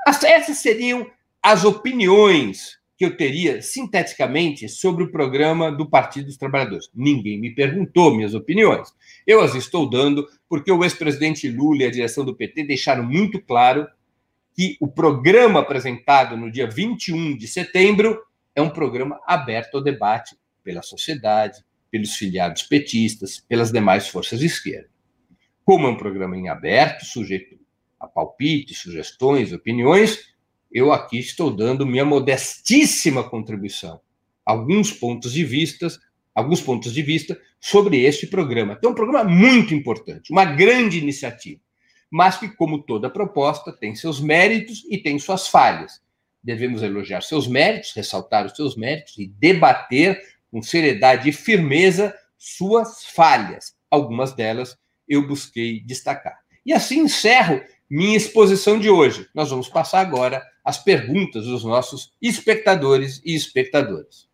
[0.07, 1.05] Essas seriam
[1.43, 6.89] as opiniões que eu teria, sinteticamente, sobre o programa do Partido dos Trabalhadores.
[6.95, 8.87] Ninguém me perguntou minhas opiniões.
[9.25, 13.39] Eu as estou dando porque o ex-presidente Lula e a direção do PT deixaram muito
[13.41, 13.85] claro
[14.55, 18.19] que o programa apresentado no dia 21 de setembro
[18.55, 24.45] é um programa aberto ao debate pela sociedade, pelos filiados petistas, pelas demais forças de
[24.45, 24.89] esquerda.
[25.63, 27.57] Como é um programa em aberto, sujeito
[27.99, 30.35] a palpites, sugestões, opiniões,
[30.71, 34.01] eu aqui estou dando minha modestíssima contribuição,
[34.45, 35.87] alguns pontos de vista,
[36.35, 38.73] alguns pontos de vista sobre este programa.
[38.73, 41.61] Então, é um programa muito importante, uma grande iniciativa,
[42.11, 46.01] mas que, como toda proposta, tem seus méritos e tem suas falhas.
[46.43, 53.05] Devemos elogiar seus méritos, ressaltar os seus méritos e debater com seriedade e firmeza suas
[53.05, 53.75] falhas.
[53.89, 56.37] Algumas delas eu busquei destacar.
[56.65, 59.27] E assim encerro minha exposição de hoje.
[59.33, 64.27] Nós vamos passar agora às perguntas dos nossos espectadores e espectadoras.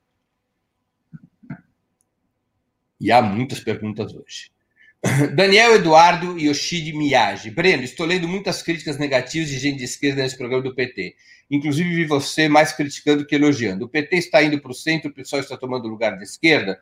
[2.99, 4.51] E há muitas perguntas hoje.
[5.35, 7.51] Daniel Eduardo Yoshide Miyagi.
[7.51, 11.15] Breno, estou lendo muitas críticas negativas de gente de esquerda nesse programa do PT.
[11.51, 13.85] Inclusive, vi você mais criticando que elogiando.
[13.85, 16.79] O PT está indo para o centro, o pessoal está tomando lugar de esquerda?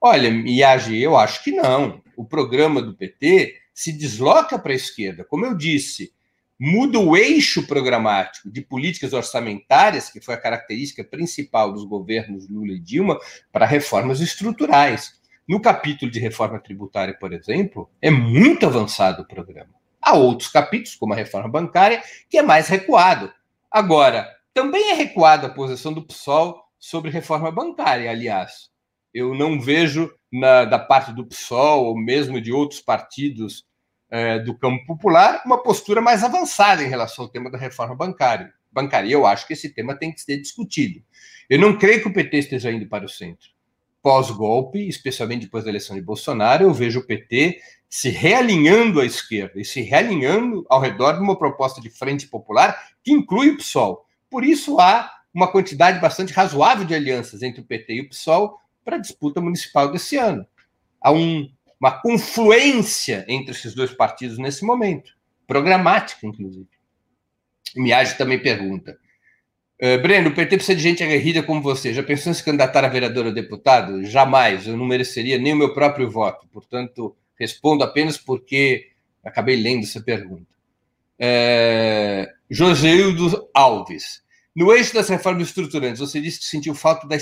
[0.00, 2.02] Olha, Miyagi, eu acho que não.
[2.16, 5.24] O programa do PT se desloca para a esquerda.
[5.24, 6.12] Como eu disse,
[6.58, 12.72] muda o eixo programático de políticas orçamentárias, que foi a característica principal dos governos Lula
[12.72, 13.18] e Dilma,
[13.50, 15.20] para reformas estruturais.
[15.48, 19.74] No capítulo de reforma tributária, por exemplo, é muito avançado o programa.
[20.00, 23.32] Há outros capítulos, como a reforma bancária, que é mais recuado.
[23.70, 28.70] Agora, também é recuada a posição do PSOL sobre reforma bancária, aliás.
[29.14, 33.66] Eu não vejo na, da parte do PSOL, ou mesmo de outros partidos
[34.10, 38.52] é, do campo popular, uma postura mais avançada em relação ao tema da reforma bancária.
[38.70, 39.10] bancária.
[39.10, 41.02] Eu acho que esse tema tem que ser discutido.
[41.48, 43.50] Eu não creio que o PT esteja indo para o centro.
[44.02, 49.60] Pós-golpe, especialmente depois da eleição de Bolsonaro, eu vejo o PT se realinhando à esquerda
[49.60, 54.06] e se realinhando ao redor de uma proposta de frente popular que inclui o PSOL.
[54.30, 58.58] Por isso há uma quantidade bastante razoável de alianças entre o PT e o PSOL
[58.84, 60.46] para a disputa municipal desse ano.
[61.00, 65.12] Há um, uma confluência entre esses dois partidos nesse momento,
[65.46, 66.68] programática, inclusive.
[67.76, 68.96] Miage também pergunta.
[69.82, 71.92] Uh, Breno, o PT precisa de gente aguerrida como você.
[71.92, 74.04] Já pensou em se candidatar a vereador ou deputado?
[74.04, 74.66] Jamais.
[74.66, 76.46] Eu não mereceria nem o meu próprio voto.
[76.52, 78.90] Portanto, respondo apenas porque
[79.24, 80.46] acabei lendo essa pergunta.
[81.18, 84.22] É, Joseildo Alves.
[84.54, 87.16] No eixo das reformas estruturantes, você disse que sentiu falta da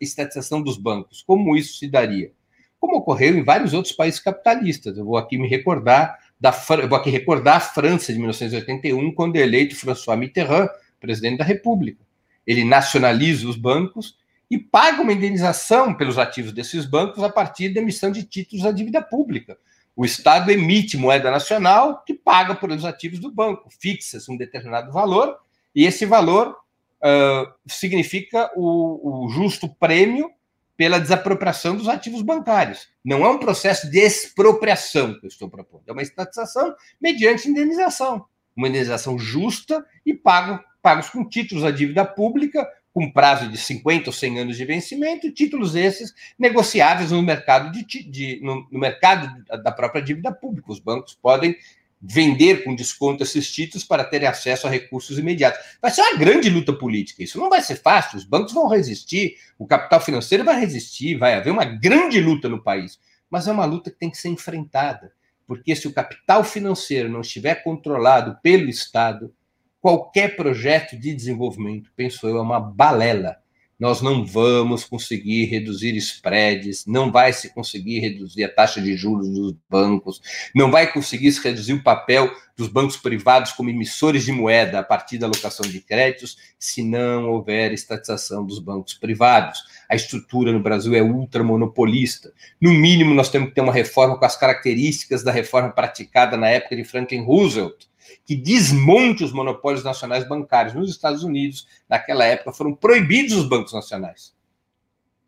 [0.00, 1.22] estatização dos bancos.
[1.22, 2.32] Como isso se daria?
[2.78, 4.96] Como ocorreu em vários outros países capitalistas.
[4.96, 6.52] Eu vou aqui me recordar da
[6.88, 10.68] vou aqui recordar a França de 1981, quando é eleito François Mitterrand
[11.00, 12.04] presidente da República.
[12.46, 14.16] Ele nacionaliza os bancos
[14.50, 18.72] e paga uma indenização pelos ativos desses bancos a partir da emissão de títulos à
[18.72, 19.58] dívida pública.
[19.94, 24.92] O Estado emite moeda nacional que paga por os ativos do banco, fixa-se um determinado
[24.92, 25.36] valor
[25.74, 26.56] e esse valor
[27.02, 30.30] uh, significa o, o justo prêmio
[30.76, 32.88] pela desapropriação dos ativos bancários.
[33.04, 38.24] Não é um processo de expropriação que eu estou propondo, é uma estatização mediante indenização.
[38.56, 44.08] Uma indenização justa e pago, pagos com títulos à dívida pública, com prazo de 50
[44.08, 49.44] ou 100 anos de vencimento, títulos esses negociáveis no mercado, de, de no, no mercado
[49.62, 50.72] da própria dívida pública.
[50.72, 51.56] Os bancos podem
[52.00, 55.60] vender com desconto esses títulos para terem acesso a recursos imediatos.
[55.82, 57.22] Vai ser uma grande luta política.
[57.22, 58.18] Isso não vai ser fácil.
[58.18, 62.62] Os bancos vão resistir, o capital financeiro vai resistir, vai haver uma grande luta no
[62.62, 62.98] país.
[63.28, 65.12] Mas é uma luta que tem que ser enfrentada.
[65.46, 69.34] porque se o capital financeiro não estiver controlado pelo Estado,
[69.80, 73.38] qualquer projeto de desenvolvimento, penso eu, é uma balela
[73.78, 79.28] nós não vamos conseguir reduzir spreads, não vai se conseguir reduzir a taxa de juros
[79.28, 80.20] dos bancos,
[80.54, 84.82] não vai conseguir se reduzir o papel dos bancos privados como emissores de moeda a
[84.82, 89.60] partir da alocação de créditos, se não houver estatização dos bancos privados.
[89.88, 92.32] A estrutura no Brasil é ultramonopolista.
[92.60, 96.48] No mínimo, nós temos que ter uma reforma com as características da reforma praticada na
[96.48, 97.86] época de Franklin Roosevelt,
[98.26, 100.74] que desmonte os monopólios nacionais bancários.
[100.74, 104.36] Nos Estados Unidos, naquela época, foram proibidos os bancos nacionais.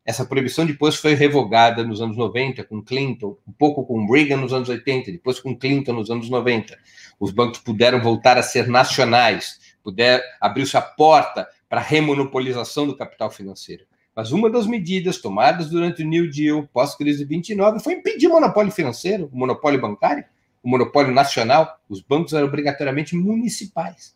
[0.05, 4.53] Essa proibição depois foi revogada nos anos 90 com Clinton, um pouco com Reagan nos
[4.53, 6.77] anos 80, depois com Clinton nos anos 90.
[7.19, 12.97] Os bancos puderam voltar a ser nacionais, puder abriu-se a porta para a remonopolização do
[12.97, 13.85] capital financeiro.
[14.17, 18.73] Mas uma das medidas tomadas durante o New Deal, pós-crise 29, foi impedir o monopólio
[18.73, 20.25] financeiro, o monopólio bancário
[20.63, 24.15] o monopólio nacional, os bancos eram obrigatoriamente municipais.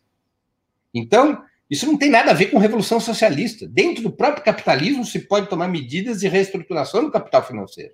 [0.93, 3.67] Então, isso não tem nada a ver com revolução socialista.
[3.67, 7.93] Dentro do próprio capitalismo se pode tomar medidas de reestruturação do capital financeiro.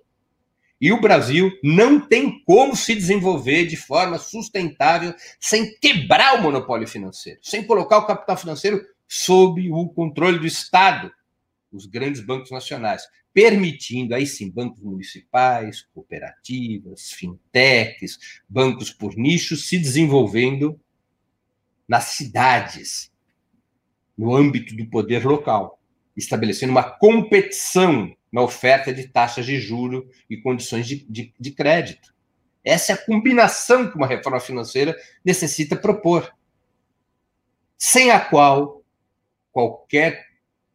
[0.80, 6.88] E o Brasil não tem como se desenvolver de forma sustentável sem quebrar o monopólio
[6.88, 11.12] financeiro, sem colocar o capital financeiro sob o controle do Estado,
[11.72, 19.78] os grandes bancos nacionais permitindo aí sim bancos municipais, cooperativas, fintechs, bancos por nichos se
[19.78, 20.78] desenvolvendo
[21.88, 23.11] nas cidades,
[24.22, 25.80] no âmbito do poder local,
[26.16, 32.14] estabelecendo uma competição na oferta de taxas de juro e condições de, de, de crédito.
[32.64, 36.32] Essa é a combinação que uma reforma financeira necessita propor,
[37.76, 38.84] sem a qual
[39.50, 40.24] qualquer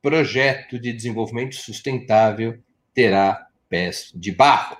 [0.01, 2.61] projeto de desenvolvimento sustentável
[2.93, 4.77] terá pés de barro.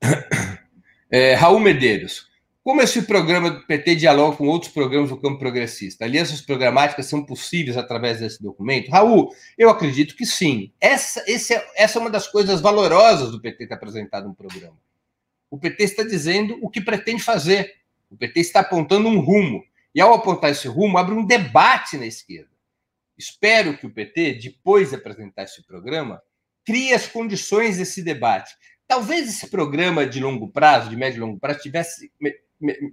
[1.10, 2.28] É, Raul Medeiros.
[2.64, 6.06] Como esse programa do PT dialoga com outros programas do campo progressista?
[6.06, 8.90] Alianças programáticas são possíveis através desse documento?
[8.90, 10.72] Raul, eu acredito que sim.
[10.80, 14.78] Essa, esse é, essa é uma das coisas valorosas do PT ter apresentado um programa.
[15.50, 17.70] O PT está dizendo o que pretende fazer.
[18.10, 19.62] O PT está apontando um rumo.
[19.94, 22.48] E ao apontar esse rumo, abre um debate na esquerda.
[23.18, 26.22] Espero que o PT, depois de apresentar esse programa,
[26.64, 28.56] crie as condições desse debate.
[28.86, 32.10] Talvez esse programa de longo prazo, de médio e longo prazo, tivesse,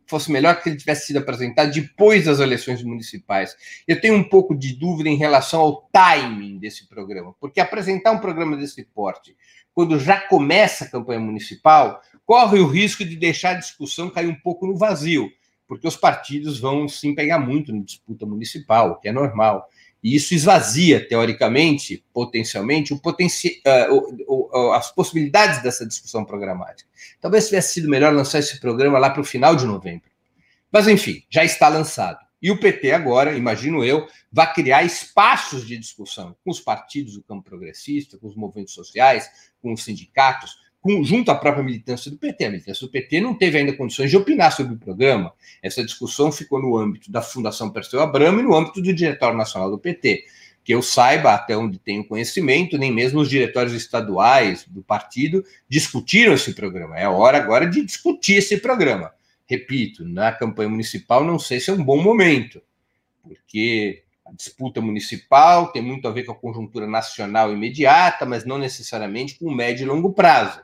[0.06, 3.56] fosse melhor que ele tivesse sido apresentado depois das eleições municipais.
[3.88, 8.20] Eu tenho um pouco de dúvida em relação ao timing desse programa, porque apresentar um
[8.20, 9.36] programa desse porte,
[9.74, 14.40] quando já começa a campanha municipal, corre o risco de deixar a discussão cair um
[14.40, 15.32] pouco no vazio,
[15.68, 19.68] porque os partidos vão sim pegar muito na disputa municipal, o que é normal.
[20.04, 26.90] E isso esvazia, teoricamente, potencialmente, o potenci uh, as possibilidades dessa discussão programática.
[27.20, 30.10] Talvez tivesse sido melhor lançar esse programa lá para o final de novembro.
[30.72, 32.20] Mas, enfim, já está lançado.
[32.42, 37.24] E o PT agora, imagino eu, vai criar espaços de discussão com os partidos do
[37.24, 39.30] campo progressista, com os movimentos sociais,
[39.62, 40.58] com os sindicatos,
[41.04, 42.46] junto à própria militância do PT.
[42.46, 45.34] A militância do PT não teve ainda condições de opinar sobre o programa.
[45.62, 49.70] Essa discussão ficou no âmbito da Fundação Perseu Abramo e no âmbito do Diretório Nacional
[49.70, 50.26] do PT.
[50.64, 56.34] Que eu saiba, até onde tenho conhecimento, nem mesmo os diretórios estaduais do partido discutiram
[56.34, 56.98] esse programa.
[56.98, 59.12] É hora agora de discutir esse programa.
[59.46, 62.62] Repito, na campanha municipal não sei se é um bom momento,
[63.22, 68.58] porque a disputa municipal tem muito a ver com a conjuntura nacional imediata, mas não
[68.58, 70.62] necessariamente com o médio e longo prazo.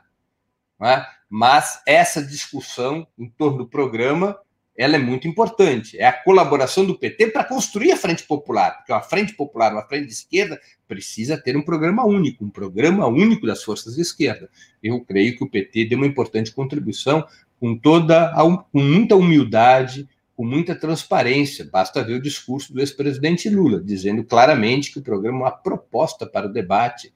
[0.80, 1.04] É?
[1.28, 4.38] Mas essa discussão em torno do programa
[4.78, 5.98] ela é muito importante.
[5.98, 9.82] É a colaboração do PT para construir a Frente Popular, porque a Frente Popular, uma
[9.82, 14.48] frente de esquerda, precisa ter um programa único, um programa único das forças de esquerda.
[14.80, 17.26] Eu creio que o PT deu uma importante contribuição
[17.58, 21.68] com toda a, com muita humildade, com muita transparência.
[21.68, 26.24] Basta ver o discurso do ex-presidente Lula, dizendo claramente que o programa é uma proposta
[26.24, 27.12] para o debate,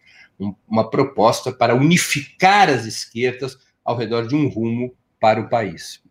[0.68, 6.02] uma proposta para unificar as esquerdas ao redor de um rumo para o país.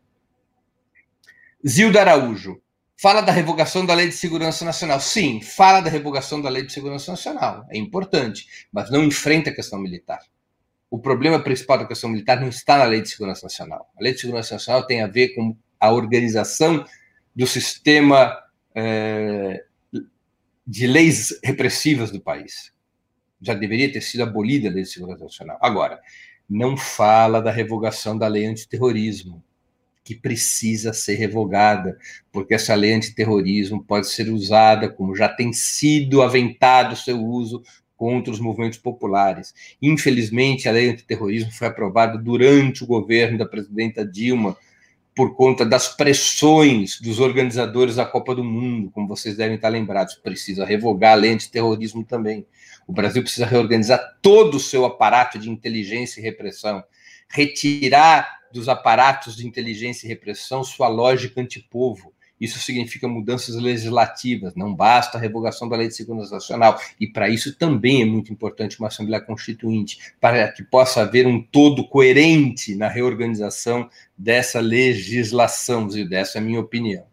[1.67, 2.61] Zilda Araújo,
[2.97, 4.99] fala da revogação da Lei de Segurança Nacional.
[4.99, 9.55] Sim, fala da revogação da Lei de Segurança Nacional, é importante, mas não enfrenta a
[9.55, 10.19] questão militar.
[10.89, 13.89] O problema principal da questão militar não está na Lei de Segurança Nacional.
[13.97, 16.85] A Lei de Segurança Nacional tem a ver com a organização
[17.33, 18.37] do sistema
[18.75, 19.63] é,
[20.67, 22.71] de leis repressivas do país
[23.41, 25.57] já deveria ter sido abolida a Lei de Segurança Nacional.
[25.61, 25.99] Agora,
[26.49, 29.43] não fala da revogação da lei antiterrorismo,
[30.03, 31.97] que precisa ser revogada,
[32.31, 37.63] porque essa lei antiterrorismo pode ser usada, como já tem sido aventado o seu uso,
[37.95, 39.53] contra os movimentos populares.
[39.79, 44.57] Infelizmente, a lei antiterrorismo foi aprovada durante o governo da presidenta Dilma,
[45.21, 50.15] por conta das pressões dos organizadores da Copa do Mundo, como vocês devem estar lembrados.
[50.15, 52.43] Precisa revogar a lei antiterrorismo também.
[52.87, 56.83] O Brasil precisa reorganizar todo o seu aparato de inteligência e repressão,
[57.29, 62.11] retirar dos aparatos de inteligência e repressão sua lógica antipovo,
[62.41, 66.81] isso significa mudanças legislativas, não basta a revogação da Lei de Segurança Nacional.
[66.99, 71.39] E para isso também é muito importante uma Assembleia Constituinte, para que possa haver um
[71.39, 73.87] todo coerente na reorganização
[74.17, 77.05] dessa legislação, e dessa é a minha opinião.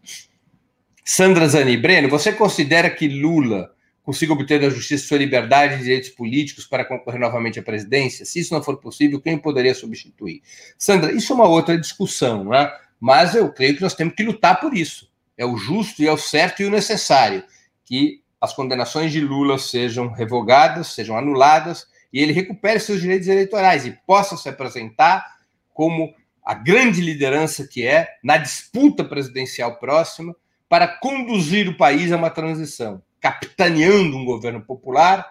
[1.05, 3.71] Sandra Zani Breno, você considera que Lula
[4.01, 8.25] consiga obter da justiça sua liberdade e direitos políticos para concorrer novamente à presidência?
[8.25, 10.41] Se isso não for possível, quem poderia substituir?
[10.75, 12.75] Sandra, isso é uma outra discussão, não é?
[12.99, 15.09] mas eu creio que nós temos que lutar por isso
[15.39, 17.45] é o justo e é o certo e o necessário
[17.85, 23.85] que as condenações de Lula sejam revogadas, sejam anuladas e ele recupere seus direitos eleitorais
[23.85, 25.25] e possa se apresentar
[25.73, 26.13] como
[26.43, 30.35] a grande liderança que é na disputa presidencial próxima
[30.67, 35.25] para conduzir o país a uma transição, capitaneando um governo popular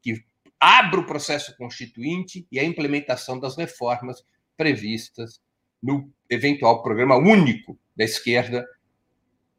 [0.00, 0.24] que
[0.58, 4.24] abra o processo constituinte e a implementação das reformas
[4.56, 5.38] previstas
[5.82, 8.66] no eventual programa único da esquerda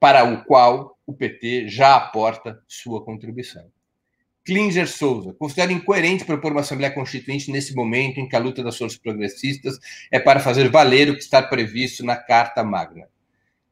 [0.01, 3.63] para o qual o PT já aporta sua contribuição.
[4.43, 8.75] Klinger Souza, considera incoerente propor uma Assembleia Constituinte nesse momento em que a luta das
[8.75, 9.77] forças progressistas
[10.11, 13.07] é para fazer valer o que está previsto na Carta Magna.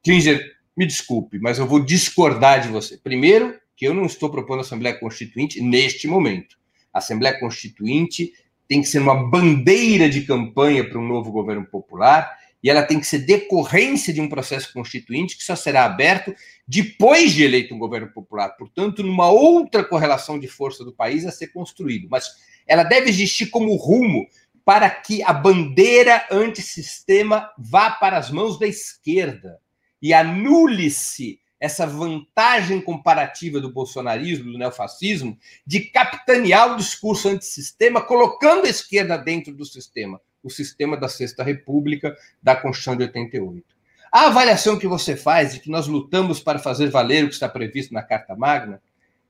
[0.03, 2.95] Klinger, me desculpe, mas eu vou discordar de você.
[2.95, 6.59] Primeiro, que eu não estou propondo Assembleia Constituinte neste momento.
[6.93, 8.31] A Assembleia Constituinte
[8.67, 12.99] tem que ser uma bandeira de campanha para um novo governo popular e ela tem
[12.99, 16.35] que ser decorrência de um processo constituinte que só será aberto
[16.67, 21.31] depois de eleito um governo popular, portanto, numa outra correlação de força do país a
[21.31, 22.07] ser construído.
[22.09, 22.27] Mas
[22.67, 24.27] ela deve existir como rumo
[24.65, 29.59] para que a bandeira antissistema vá para as mãos da esquerda
[30.01, 38.65] e anule-se essa vantagem comparativa do bolsonarismo, do neofascismo, de capitanear o discurso antissistema, colocando
[38.65, 43.65] a esquerda dentro do sistema o sistema da Sexta República da Constituição de 88.
[44.11, 47.47] A avaliação que você faz de que nós lutamos para fazer valer o que está
[47.47, 48.81] previsto na Carta Magna,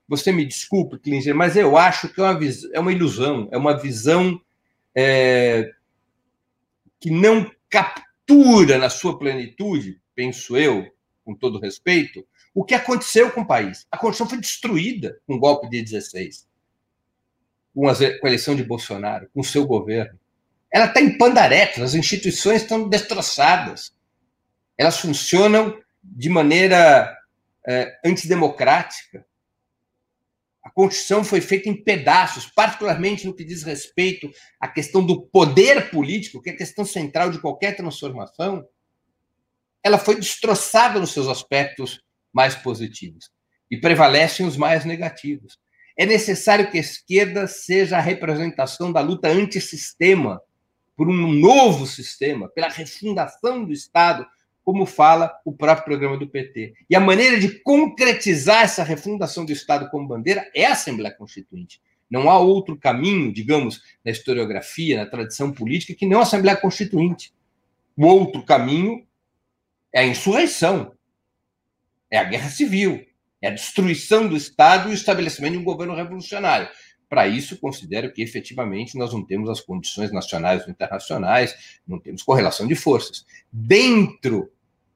[0.08, 2.40] você me desculpe, Klinger, mas eu acho que é uma,
[2.74, 4.42] é uma ilusão, é uma visão
[4.96, 5.72] é,
[7.00, 10.92] que não captura na sua plenitude, penso eu,
[11.24, 13.86] com todo respeito, o que aconteceu com o país.
[13.92, 16.48] A Constituição foi destruída com o golpe de 16,
[17.76, 17.94] com a
[18.24, 20.20] eleição de Bolsonaro, com o seu governo.
[20.72, 23.92] Ela está em pandaretas, as instituições estão destroçadas.
[24.78, 27.18] Elas funcionam de maneira
[27.68, 29.26] é, antidemocrática.
[30.64, 35.90] A Constituição foi feita em pedaços, particularmente no que diz respeito à questão do poder
[35.90, 38.64] político, que é a questão central de qualquer transformação.
[39.84, 42.02] Ela foi destroçada nos seus aspectos
[42.32, 43.32] mais positivos
[43.72, 45.58] e prevalecem os mais negativos.
[45.98, 50.40] É necessário que a esquerda seja a representação da luta antissistema
[51.00, 54.28] por um novo sistema, pela refundação do Estado,
[54.66, 56.74] como fala o próprio programa do PT.
[56.90, 61.82] E a maneira de concretizar essa refundação do Estado como bandeira é a Assembleia Constituinte.
[62.12, 67.34] Não há outro caminho, digamos, na historiografia, na tradição política, que não a Assembleia Constituinte.
[67.96, 69.08] O outro caminho
[69.94, 70.92] é a insurreição,
[72.12, 73.06] é a guerra civil,
[73.42, 76.68] é a destruição do Estado e o estabelecimento de um governo revolucionário.
[77.10, 82.22] Para isso, considero que efetivamente nós não temos as condições nacionais ou internacionais, não temos
[82.22, 83.26] correlação de forças.
[83.52, 84.52] Dentro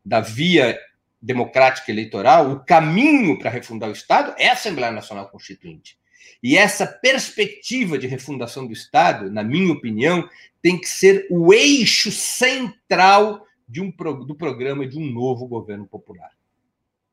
[0.05, 0.80] da via
[1.20, 5.97] democrática eleitoral, o caminho para refundar o Estado é a Assembleia Nacional Constituinte.
[6.41, 10.30] E essa perspectiva de refundação do Estado, na minha opinião,
[10.61, 16.30] tem que ser o eixo central de um, do programa de um novo governo popular.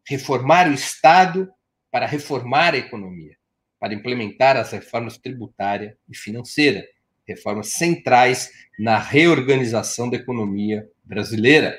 [0.04, 1.50] Reformar o Estado
[1.90, 3.39] para reformar a economia
[3.80, 6.86] para implementar as reformas tributária e financeira,
[7.26, 11.78] reformas centrais na reorganização da economia brasileira.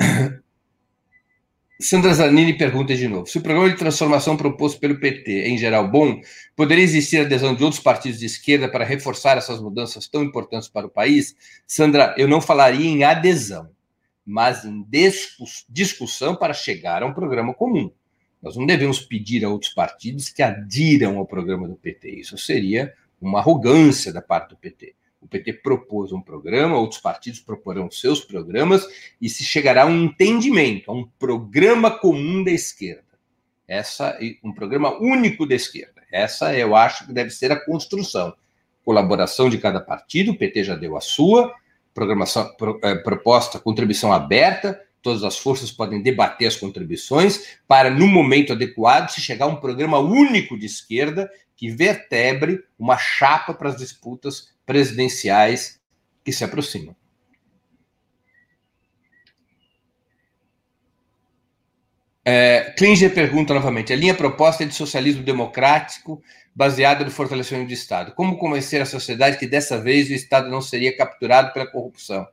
[1.80, 5.56] Sandra Zanini pergunta de novo: se o programa de transformação proposto pelo PT é, em
[5.56, 6.20] geral, bom,
[6.56, 10.86] poderia existir adesão de outros partidos de esquerda para reforçar essas mudanças tão importantes para
[10.86, 11.36] o país?
[11.66, 13.70] Sandra, eu não falaria em adesão,
[14.24, 14.84] mas em
[15.68, 17.92] discussão para chegar a um programa comum.
[18.42, 22.10] Nós não devemos pedir a outros partidos que adiram ao programa do PT.
[22.10, 24.94] Isso seria uma arrogância da parte do PT.
[25.20, 28.84] O PT propôs um programa, outros partidos proporão seus programas
[29.20, 33.04] e se chegará a um entendimento, a um programa comum da esquerda.
[33.68, 36.02] Essa um programa único da esquerda.
[36.10, 38.34] Essa eu acho que deve ser a construção.
[38.84, 41.54] Colaboração de cada partido, o PT já deu a sua,
[41.94, 48.06] programação pro, é, proposta, contribuição aberta, todas as forças podem debater as contribuições para, no
[48.06, 53.68] momento adequado, se chegar a um programa único de esquerda que vertebre uma chapa para
[53.68, 55.80] as disputas presidenciais
[56.24, 56.96] que se aproximam.
[62.24, 66.22] É, Klinger pergunta novamente: a linha proposta é de socialismo democrático
[66.54, 68.12] baseada no fortalecimento do Estado.
[68.14, 72.26] Como convencer a sociedade que dessa vez o Estado não seria capturado pela corrupção?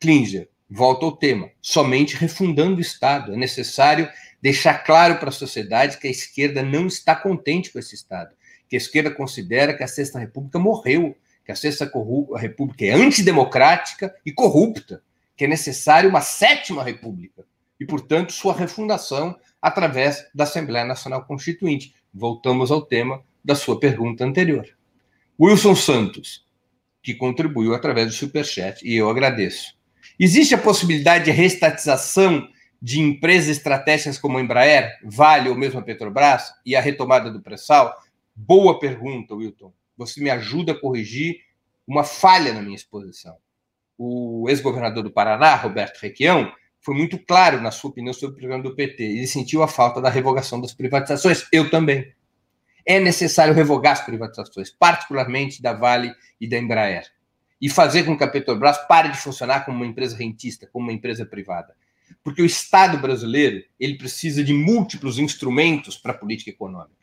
[0.00, 3.32] Klinger, volta ao tema: somente refundando o Estado.
[3.32, 4.08] É necessário
[4.40, 8.34] deixar claro para a sociedade que a esquerda não está contente com esse Estado,
[8.68, 11.90] que a esquerda considera que a Sexta República morreu, que a Sexta
[12.36, 15.02] República é antidemocrática e corrupta,
[15.36, 17.44] que é necessário uma sétima república
[17.80, 21.94] e, portanto, sua refundação através da Assembleia Nacional Constituinte.
[22.12, 24.66] Voltamos ao tema da sua pergunta anterior.
[25.40, 26.44] Wilson Santos,
[27.02, 29.77] que contribuiu através do Superchat, e eu agradeço.
[30.18, 32.48] Existe a possibilidade de restatização
[32.80, 37.40] de empresas estratégicas como a Embraer, Vale ou mesmo a Petrobras e a retomada do
[37.40, 37.94] pré-sal?
[38.34, 39.72] Boa pergunta, Wilton.
[39.96, 41.40] Você me ajuda a corrigir
[41.86, 43.36] uma falha na minha exposição.
[43.96, 48.62] O ex-governador do Paraná, Roberto Requião, foi muito claro na sua opinião sobre o programa
[48.62, 49.02] do PT.
[49.02, 51.46] Ele sentiu a falta da revogação das privatizações.
[51.52, 52.14] Eu também.
[52.86, 57.06] É necessário revogar as privatizações, particularmente da Vale e da Embraer,
[57.60, 60.92] e fazer com que a Petrobras pare de funcionar como uma empresa rentista, como uma
[60.92, 61.74] empresa privada.
[62.22, 66.98] Porque o Estado brasileiro ele precisa de múltiplos instrumentos para a política econômica.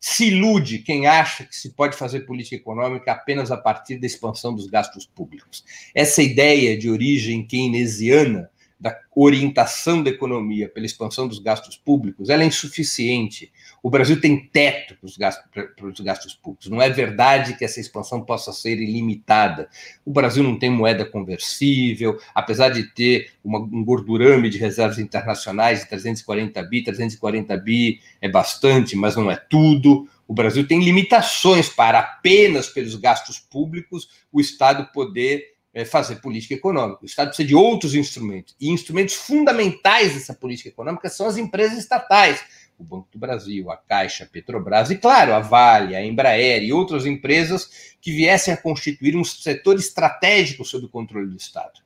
[0.00, 4.54] Se ilude quem acha que se pode fazer política econômica apenas a partir da expansão
[4.54, 5.62] dos gastos públicos.
[5.94, 8.50] Essa ideia de origem keynesiana
[8.80, 13.52] da orientação da economia pela expansão dos gastos públicos, ela é insuficiente.
[13.82, 16.68] O Brasil tem teto para os gastos, gastos públicos.
[16.68, 19.68] Não é verdade que essa expansão possa ser ilimitada.
[20.04, 25.80] O Brasil não tem moeda conversível, apesar de ter uma, um gordurame de reservas internacionais
[25.80, 30.08] de 340 bi, 340 bi é bastante, mas não é tudo.
[30.26, 35.49] O Brasil tem limitações para apenas pelos gastos públicos o Estado poder
[35.84, 37.02] fazer política econômica.
[37.02, 38.56] O Estado precisa de outros instrumentos.
[38.60, 42.42] E instrumentos fundamentais dessa política econômica são as empresas estatais.
[42.78, 46.72] O Banco do Brasil, a Caixa, a Petrobras e, claro, a Vale, a Embraer e
[46.72, 51.80] outras empresas que viessem a constituir um setor estratégico sob o controle do Estado.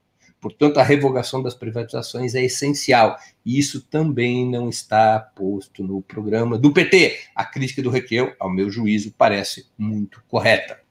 [0.44, 3.18] Portanto, a revogação das privatizações é essencial.
[3.46, 7.18] E isso também não está posto no programa do PT.
[7.34, 10.83] A crítica do Requião, ao meu juízo, parece muito correta.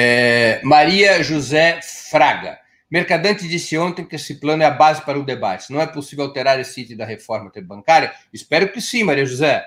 [0.00, 2.56] É, Maria José Fraga.
[2.88, 5.72] Mercadante disse ontem que esse plano é a base para o debate.
[5.72, 8.12] Não é possível alterar esse item da reforma bancária?
[8.32, 9.60] Espero que sim, Maria José.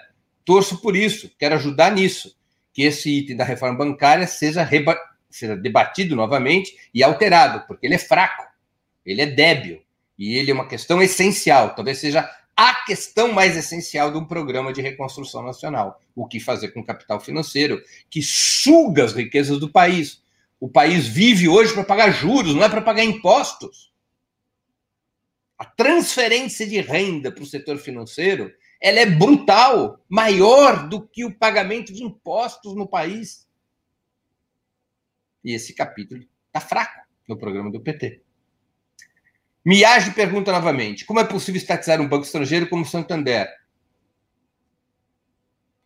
[0.46, 2.34] Torço por isso, quero ajudar nisso.
[2.72, 4.98] Que esse item da reforma bancária seja, reba...
[5.30, 8.48] seja debatido novamente e alterado, porque ele é fraco,
[9.06, 9.82] ele é débil
[10.18, 11.76] e ele é uma questão essencial.
[11.76, 16.00] Talvez seja a questão mais essencial de um programa de reconstrução nacional.
[16.16, 20.21] O que fazer com o capital financeiro, que suga as riquezas do país
[20.62, 23.92] o país vive hoje para pagar juros, não é para pagar impostos.
[25.58, 31.34] A transferência de renda para o setor financeiro ela é brutal, maior do que o
[31.34, 33.48] pagamento de impostos no país.
[35.44, 38.22] E esse capítulo está fraco no programa do PT.
[39.66, 43.48] Miage pergunta novamente: como é possível estatizar um banco estrangeiro como o Santander?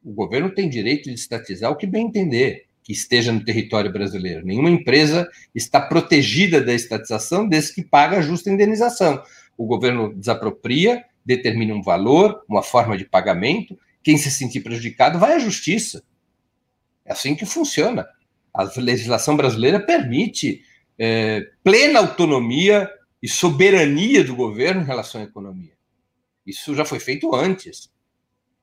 [0.03, 4.45] O governo tem direito de estatizar o que bem entender que esteja no território brasileiro.
[4.45, 9.23] Nenhuma empresa está protegida da estatização desde que paga a justa indenização.
[9.57, 13.75] O governo desapropria, determina um valor, uma forma de pagamento.
[14.03, 16.03] Quem se sentir prejudicado vai à justiça.
[17.03, 18.07] É assim que funciona.
[18.53, 20.61] A legislação brasileira permite
[20.99, 22.87] é, plena autonomia
[23.19, 25.73] e soberania do governo em relação à economia.
[26.45, 27.91] Isso já foi feito antes.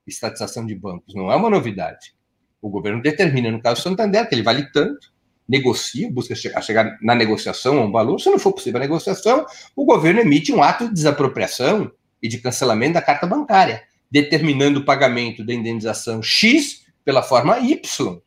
[0.06, 2.14] Estatização de bancos não é uma novidade.
[2.62, 5.12] O governo determina, no caso do Santander, que ele vale tanto,
[5.48, 8.20] negocia, busca chegar na negociação a um valor.
[8.20, 9.44] Se não for possível a negociação,
[9.74, 11.90] o governo emite um ato de desapropriação
[12.22, 18.20] e de cancelamento da carta bancária, determinando o pagamento da indenização X pela forma Y.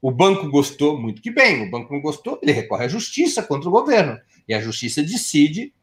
[0.00, 1.66] O banco gostou, muito que bem.
[1.66, 4.18] O banco não gostou, ele recorre à justiça contra o governo.
[4.48, 5.74] E a justiça decide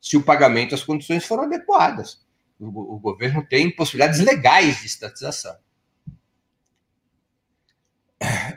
[0.00, 2.24] se o pagamento as condições foram adequadas.
[2.58, 5.56] O, o governo tem possibilidades legais de estatização.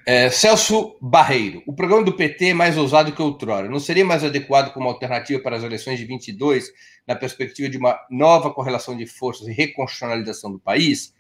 [0.06, 3.70] É, Celso Barreiro, o programa do PT é mais ousado que outrora.
[3.70, 6.72] Não seria mais adequado como alternativa para as eleições de 22,
[7.06, 11.14] na perspectiva de uma nova correlação de forças e reconstitucionalização do país?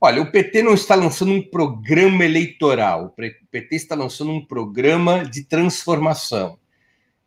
[0.00, 3.10] Olha, o PT não está lançando um programa eleitoral, o
[3.50, 6.58] PT está lançando um programa de transformação.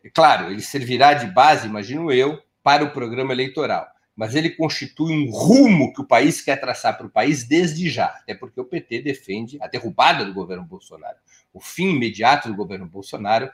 [0.02, 5.12] É claro, ele servirá de base, imagino eu, para o programa eleitoral mas ele constitui
[5.12, 8.64] um rumo que o país quer traçar para o país desde já, até porque o
[8.64, 11.16] PT defende a derrubada do governo Bolsonaro,
[11.52, 13.50] o fim imediato do governo Bolsonaro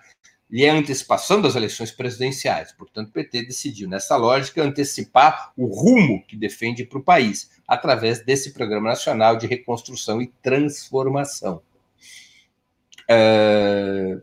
[0.51, 2.73] e a antecipação das eleições presidenciais.
[2.73, 8.25] Portanto, o PT decidiu, nessa lógica, antecipar o rumo que defende para o país, através
[8.25, 11.63] desse Programa Nacional de Reconstrução e Transformação.
[13.09, 14.21] Uh,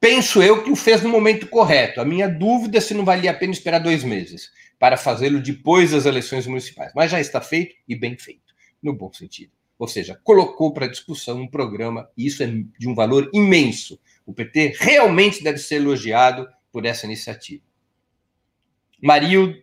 [0.00, 2.00] penso eu que o fez no momento correto.
[2.00, 5.92] A minha dúvida é se não valia a pena esperar dois meses para fazê-lo depois
[5.92, 6.92] das eleições municipais.
[6.94, 9.52] Mas já está feito e bem feito, no bom sentido.
[9.78, 13.98] Ou seja, colocou para discussão um programa, e isso é de um valor imenso.
[14.24, 17.62] O PT realmente deve ser elogiado por essa iniciativa.
[19.02, 19.62] Marilda,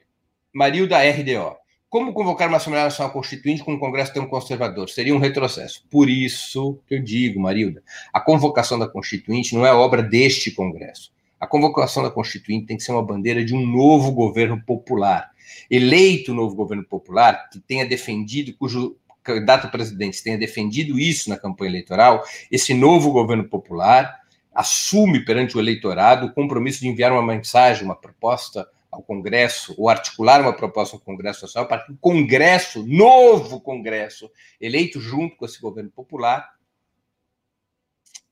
[0.53, 1.57] Marilda RDO.
[1.89, 4.89] Como convocar uma Assembleia Nacional Constituinte com um Congresso tão conservador?
[4.89, 5.85] Seria um retrocesso.
[5.89, 7.83] Por isso que eu digo, Marilda,
[8.13, 11.11] a convocação da Constituinte não é obra deste Congresso.
[11.41, 15.31] A convocação da Constituinte tem que ser uma bandeira de um novo governo popular.
[15.71, 21.37] Eleito novo governo popular, que tenha defendido, cujo candidato a presidente tenha defendido isso na
[21.37, 24.19] campanha eleitoral, esse novo governo popular
[24.53, 29.89] assume perante o eleitorado o compromisso de enviar uma mensagem, uma proposta ao Congresso, ou
[29.89, 34.29] articular uma proposta ao Congresso Nacional, para que o Congresso, novo Congresso,
[34.59, 36.51] eleito junto com esse governo popular,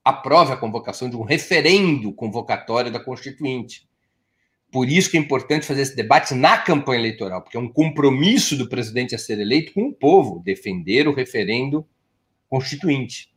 [0.09, 3.87] aprove a convocação de um referendo convocatório da Constituinte.
[4.71, 8.55] Por isso que é importante fazer esse debate na campanha eleitoral, porque é um compromisso
[8.55, 11.87] do presidente a ser eleito com o povo, defender o referendo
[12.47, 13.33] constituinte.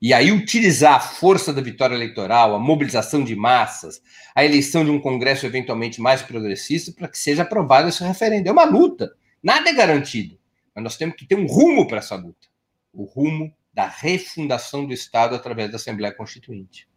[0.00, 4.02] E aí utilizar a força da vitória eleitoral, a mobilização de massas,
[4.34, 8.48] a eleição de um Congresso eventualmente mais progressista para que seja aprovado esse referendo.
[8.48, 9.14] É uma luta.
[9.42, 10.38] Nada é garantido.
[10.74, 12.48] Mas nós temos que ter um rumo para essa luta.
[12.92, 16.88] O rumo da refundação do Estado através da Assembleia Constituinte.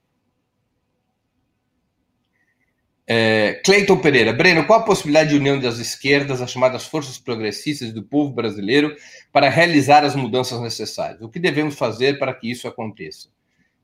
[3.10, 7.94] É, Cleiton Pereira, Breno, qual a possibilidade de união das esquerdas, as chamadas forças progressistas
[7.94, 8.94] do povo brasileiro,
[9.32, 11.22] para realizar as mudanças necessárias?
[11.22, 13.30] O que devemos fazer para que isso aconteça?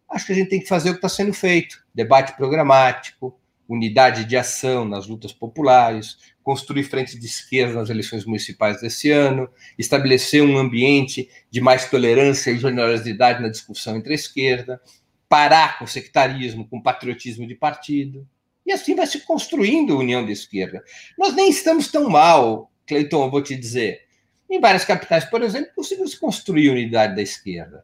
[0.10, 4.26] Acho que a gente tem que fazer o que está sendo feito: debate programático, unidade
[4.26, 10.44] de ação nas lutas populares, construir frente de esquerda nas eleições municipais desse ano, estabelecer
[10.44, 14.82] um ambiente de mais tolerância e generosidade na discussão entre a esquerda,
[15.30, 18.28] parar com o sectarismo, com o patriotismo de partido.
[18.66, 20.84] E assim vai se construindo a união da esquerda.
[21.18, 24.02] Nós nem estamos tão mal, Cleiton, vou te dizer.
[24.50, 27.84] Em várias capitais, por exemplo, conseguiu se construir a unidade da esquerda.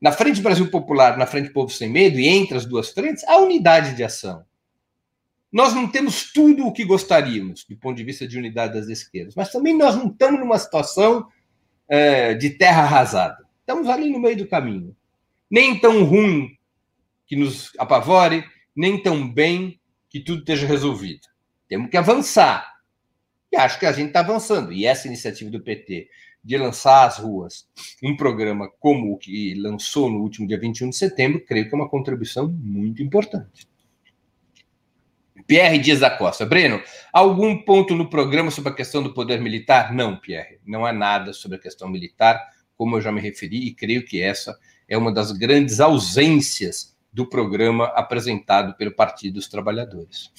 [0.00, 3.36] Na Frente Brasil Popular, na Frente Povo Sem Medo, e entre as duas frentes, há
[3.38, 4.44] unidade de ação.
[5.52, 9.34] Nós não temos tudo o que gostaríamos, do ponto de vista de unidade das esquerdas,
[9.34, 11.26] mas também nós não estamos numa situação
[11.88, 13.44] é, de terra arrasada.
[13.60, 14.96] Estamos ali no meio do caminho.
[15.50, 16.56] Nem tão ruim
[17.26, 18.44] que nos apavore,
[18.74, 21.28] nem tão bem que tudo esteja resolvido.
[21.68, 22.80] Temos que avançar.
[23.52, 24.72] E acho que a gente está avançando.
[24.72, 26.08] E essa iniciativa do PT
[26.42, 27.68] de lançar às ruas
[28.02, 31.78] um programa como o que lançou no último dia 21 de setembro, creio que é
[31.78, 33.69] uma contribuição muito importante.
[35.50, 36.46] Pierre Dias da Costa.
[36.46, 36.80] Breno,
[37.12, 39.92] algum ponto no programa sobre a questão do poder militar?
[39.92, 42.40] Não, Pierre, não há nada sobre a questão militar,
[42.76, 44.56] como eu já me referi, e creio que essa
[44.88, 50.30] é uma das grandes ausências do programa apresentado pelo Partido dos Trabalhadores.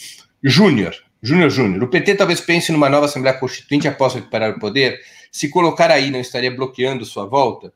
[0.41, 5.01] Júnior, Júnior Júnior, o PT talvez pense numa nova Assembleia Constituinte após recuperar o poder.
[5.30, 7.74] Se colocar aí, não estaria bloqueando sua volta?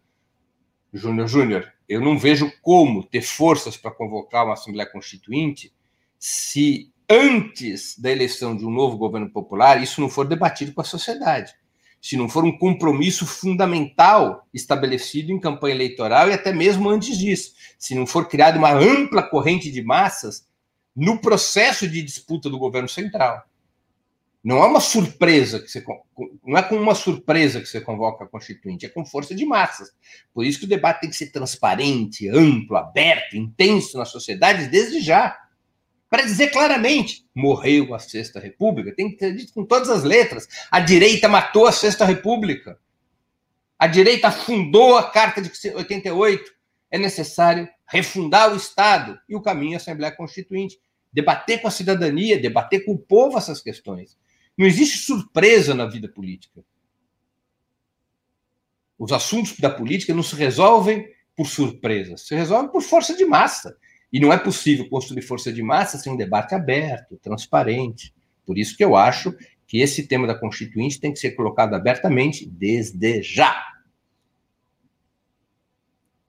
[0.93, 5.73] Júnior Júnior, eu não vejo como ter forças para convocar uma Assembleia Constituinte
[6.17, 10.85] se antes da eleição de um novo governo popular, isso não for debatido com a
[10.85, 11.53] sociedade.
[12.01, 17.53] Se não for um compromisso fundamental estabelecido em campanha eleitoral e até mesmo antes disso.
[17.79, 20.47] Se não for criada uma ampla corrente de massas
[20.95, 23.43] no processo de disputa do governo central.
[24.43, 25.83] Não é uma surpresa que você
[26.45, 29.91] não é com uma surpresa que você convoca a constituinte, é com força de massas.
[30.31, 35.01] Por isso que o debate tem que ser transparente, amplo, aberto, intenso na sociedade desde
[35.01, 35.35] já
[36.15, 38.95] para dizer claramente: morreu a Sexta República.
[38.95, 40.47] Tem que ter dito com todas as letras.
[40.71, 42.79] A direita matou a Sexta República.
[43.77, 46.53] A direita fundou a Carta de 88.
[46.89, 50.79] É necessário refundar o Estado e o caminho à Assembleia Constituinte.
[51.11, 54.17] Debater com a cidadania, debater com o povo essas questões.
[54.57, 56.63] Não existe surpresa na vida política.
[58.97, 63.75] Os assuntos da política não se resolvem por surpresa, se resolve por força de massa.
[64.15, 68.13] E não é possível construir força de massa sem um debate aberto, transparente.
[68.45, 69.35] Por isso que eu acho
[69.67, 73.61] que esse tema da Constituinte tem que ser colocado abertamente desde já.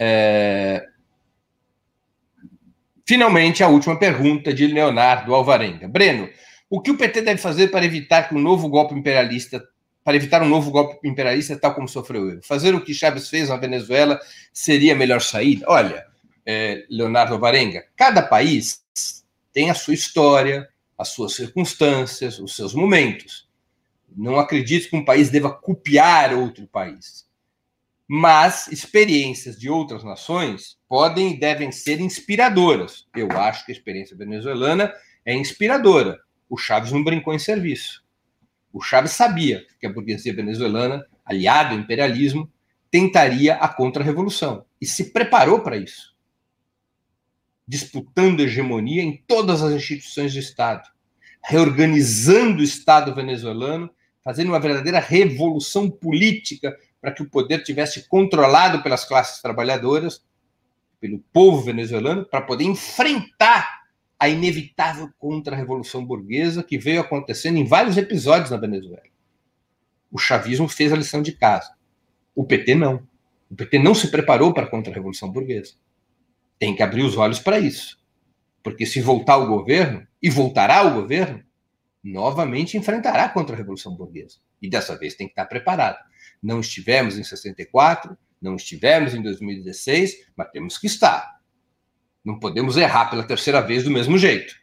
[0.00, 0.84] É...
[3.06, 5.86] Finalmente, a última pergunta de Leonardo Alvarenga.
[5.86, 6.28] Breno,
[6.68, 9.62] o que o PT deve fazer para evitar que um novo golpe imperialista,
[10.02, 12.42] para evitar um novo golpe imperialista tal como sofreu ele?
[12.42, 14.18] Fazer o que Chaves fez na Venezuela
[14.52, 15.66] seria a melhor saída?
[15.68, 16.04] Olha,
[16.46, 18.84] é, Leonardo Alvarenga, cada país
[19.52, 23.48] tem a sua história, as suas circunstâncias, os seus momentos.
[24.16, 27.26] Não acredito que um país deva copiar outro país.
[28.08, 33.06] Mas experiências de outras nações podem e devem ser inspiradoras.
[33.14, 34.94] Eu acho que a experiência venezuelana
[35.24, 36.20] é inspiradora.
[36.48, 38.04] O Chaves não brincou em serviço.
[38.72, 42.48] O Chaves sabia que a burguesia venezuelana, aliada ao imperialismo,
[42.90, 46.15] tentaria a contra-revolução e se preparou para isso
[47.66, 50.88] disputando hegemonia em todas as instituições do Estado,
[51.42, 53.90] reorganizando o Estado venezuelano,
[54.22, 60.24] fazendo uma verdadeira revolução política para que o poder tivesse controlado pelas classes trabalhadoras,
[61.00, 63.82] pelo povo venezuelano, para poder enfrentar
[64.18, 69.02] a inevitável contra-revolução burguesa que veio acontecendo em vários episódios na Venezuela.
[70.10, 71.74] O chavismo fez a lição de casa.
[72.34, 73.06] O PT não.
[73.50, 75.74] O PT não se preparou para a contra-revolução burguesa.
[76.58, 77.98] Tem que abrir os olhos para isso.
[78.62, 81.40] Porque se voltar ao governo, e voltará ao governo,
[82.02, 84.38] novamente enfrentará a contra-revolução burguesa.
[84.60, 85.98] E dessa vez tem que estar preparado.
[86.42, 91.40] Não estivemos em 64, não estivemos em 2016, mas temos que estar.
[92.24, 94.54] Não podemos errar pela terceira vez do mesmo jeito.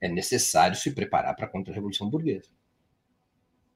[0.00, 2.50] É necessário se preparar para a contra-revolução burguesa.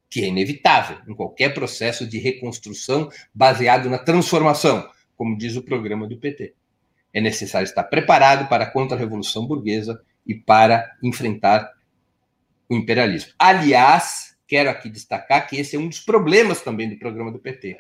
[0.08, 6.06] Que é inevitável em qualquer processo de reconstrução baseado na transformação, como diz o programa
[6.06, 6.54] do PT
[7.16, 11.72] é necessário estar preparado para a contra-revolução burguesa e para enfrentar
[12.68, 13.32] o imperialismo.
[13.38, 17.78] Aliás, quero aqui destacar que esse é um dos problemas também do programa do PT.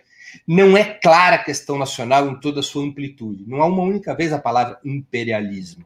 [0.48, 3.44] Não é clara a questão nacional em toda a sua amplitude.
[3.46, 5.84] Não há uma única vez a palavra imperialismo.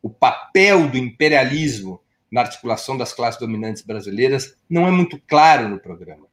[0.00, 2.00] O papel do imperialismo
[2.30, 6.26] na articulação das classes dominantes brasileiras não é muito claro no programa.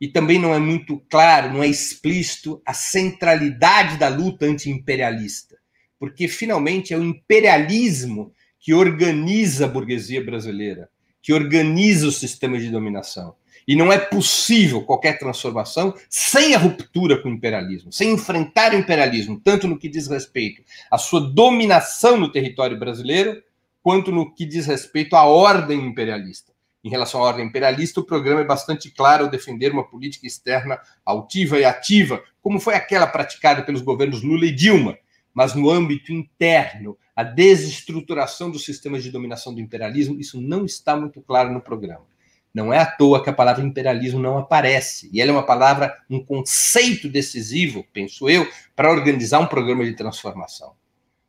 [0.00, 5.60] E também não é muito claro, não é explícito a centralidade da luta anti-imperialista
[6.02, 10.88] porque finalmente é o imperialismo que organiza a burguesia brasileira,
[11.22, 13.36] que organiza o sistema de dominação.
[13.68, 18.78] E não é possível qualquer transformação sem a ruptura com o imperialismo, sem enfrentar o
[18.78, 23.40] imperialismo, tanto no que diz respeito à sua dominação no território brasileiro,
[23.80, 26.50] quanto no que diz respeito à ordem imperialista.
[26.82, 30.80] Em relação à ordem imperialista, o programa é bastante claro ao defender uma política externa
[31.06, 34.98] altiva e ativa, como foi aquela praticada pelos governos Lula e Dilma,
[35.34, 40.96] mas no âmbito interno, a desestruturação dos sistemas de dominação do imperialismo, isso não está
[40.96, 42.06] muito claro no programa.
[42.54, 45.08] Não é à toa que a palavra imperialismo não aparece.
[45.12, 49.94] E ela é uma palavra, um conceito decisivo, penso eu, para organizar um programa de
[49.94, 50.74] transformação.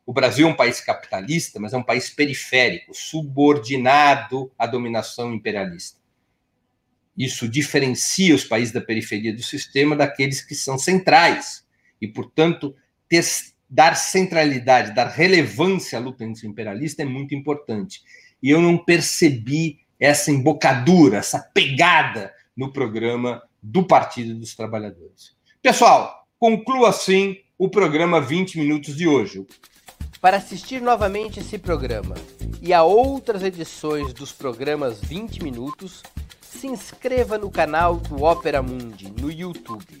[0.04, 5.98] O Brasil é um país capitalista, mas é um país periférico, subordinado à dominação imperialista.
[7.16, 11.64] Isso diferencia os países da periferia do sistema daqueles que são centrais.
[12.00, 12.74] E, portanto,
[13.08, 13.24] ter
[13.74, 18.02] dar centralidade, dar relevância à luta anti-imperialista é muito importante.
[18.40, 25.34] E eu não percebi essa embocadura, essa pegada no programa do Partido dos Trabalhadores.
[25.60, 29.44] Pessoal, conclua assim o programa 20 Minutos de hoje.
[30.20, 32.14] Para assistir novamente esse programa
[32.62, 36.00] e a outras edições dos programas 20 Minutos,
[36.40, 40.00] se inscreva no canal do Opera Mundi no YouTube.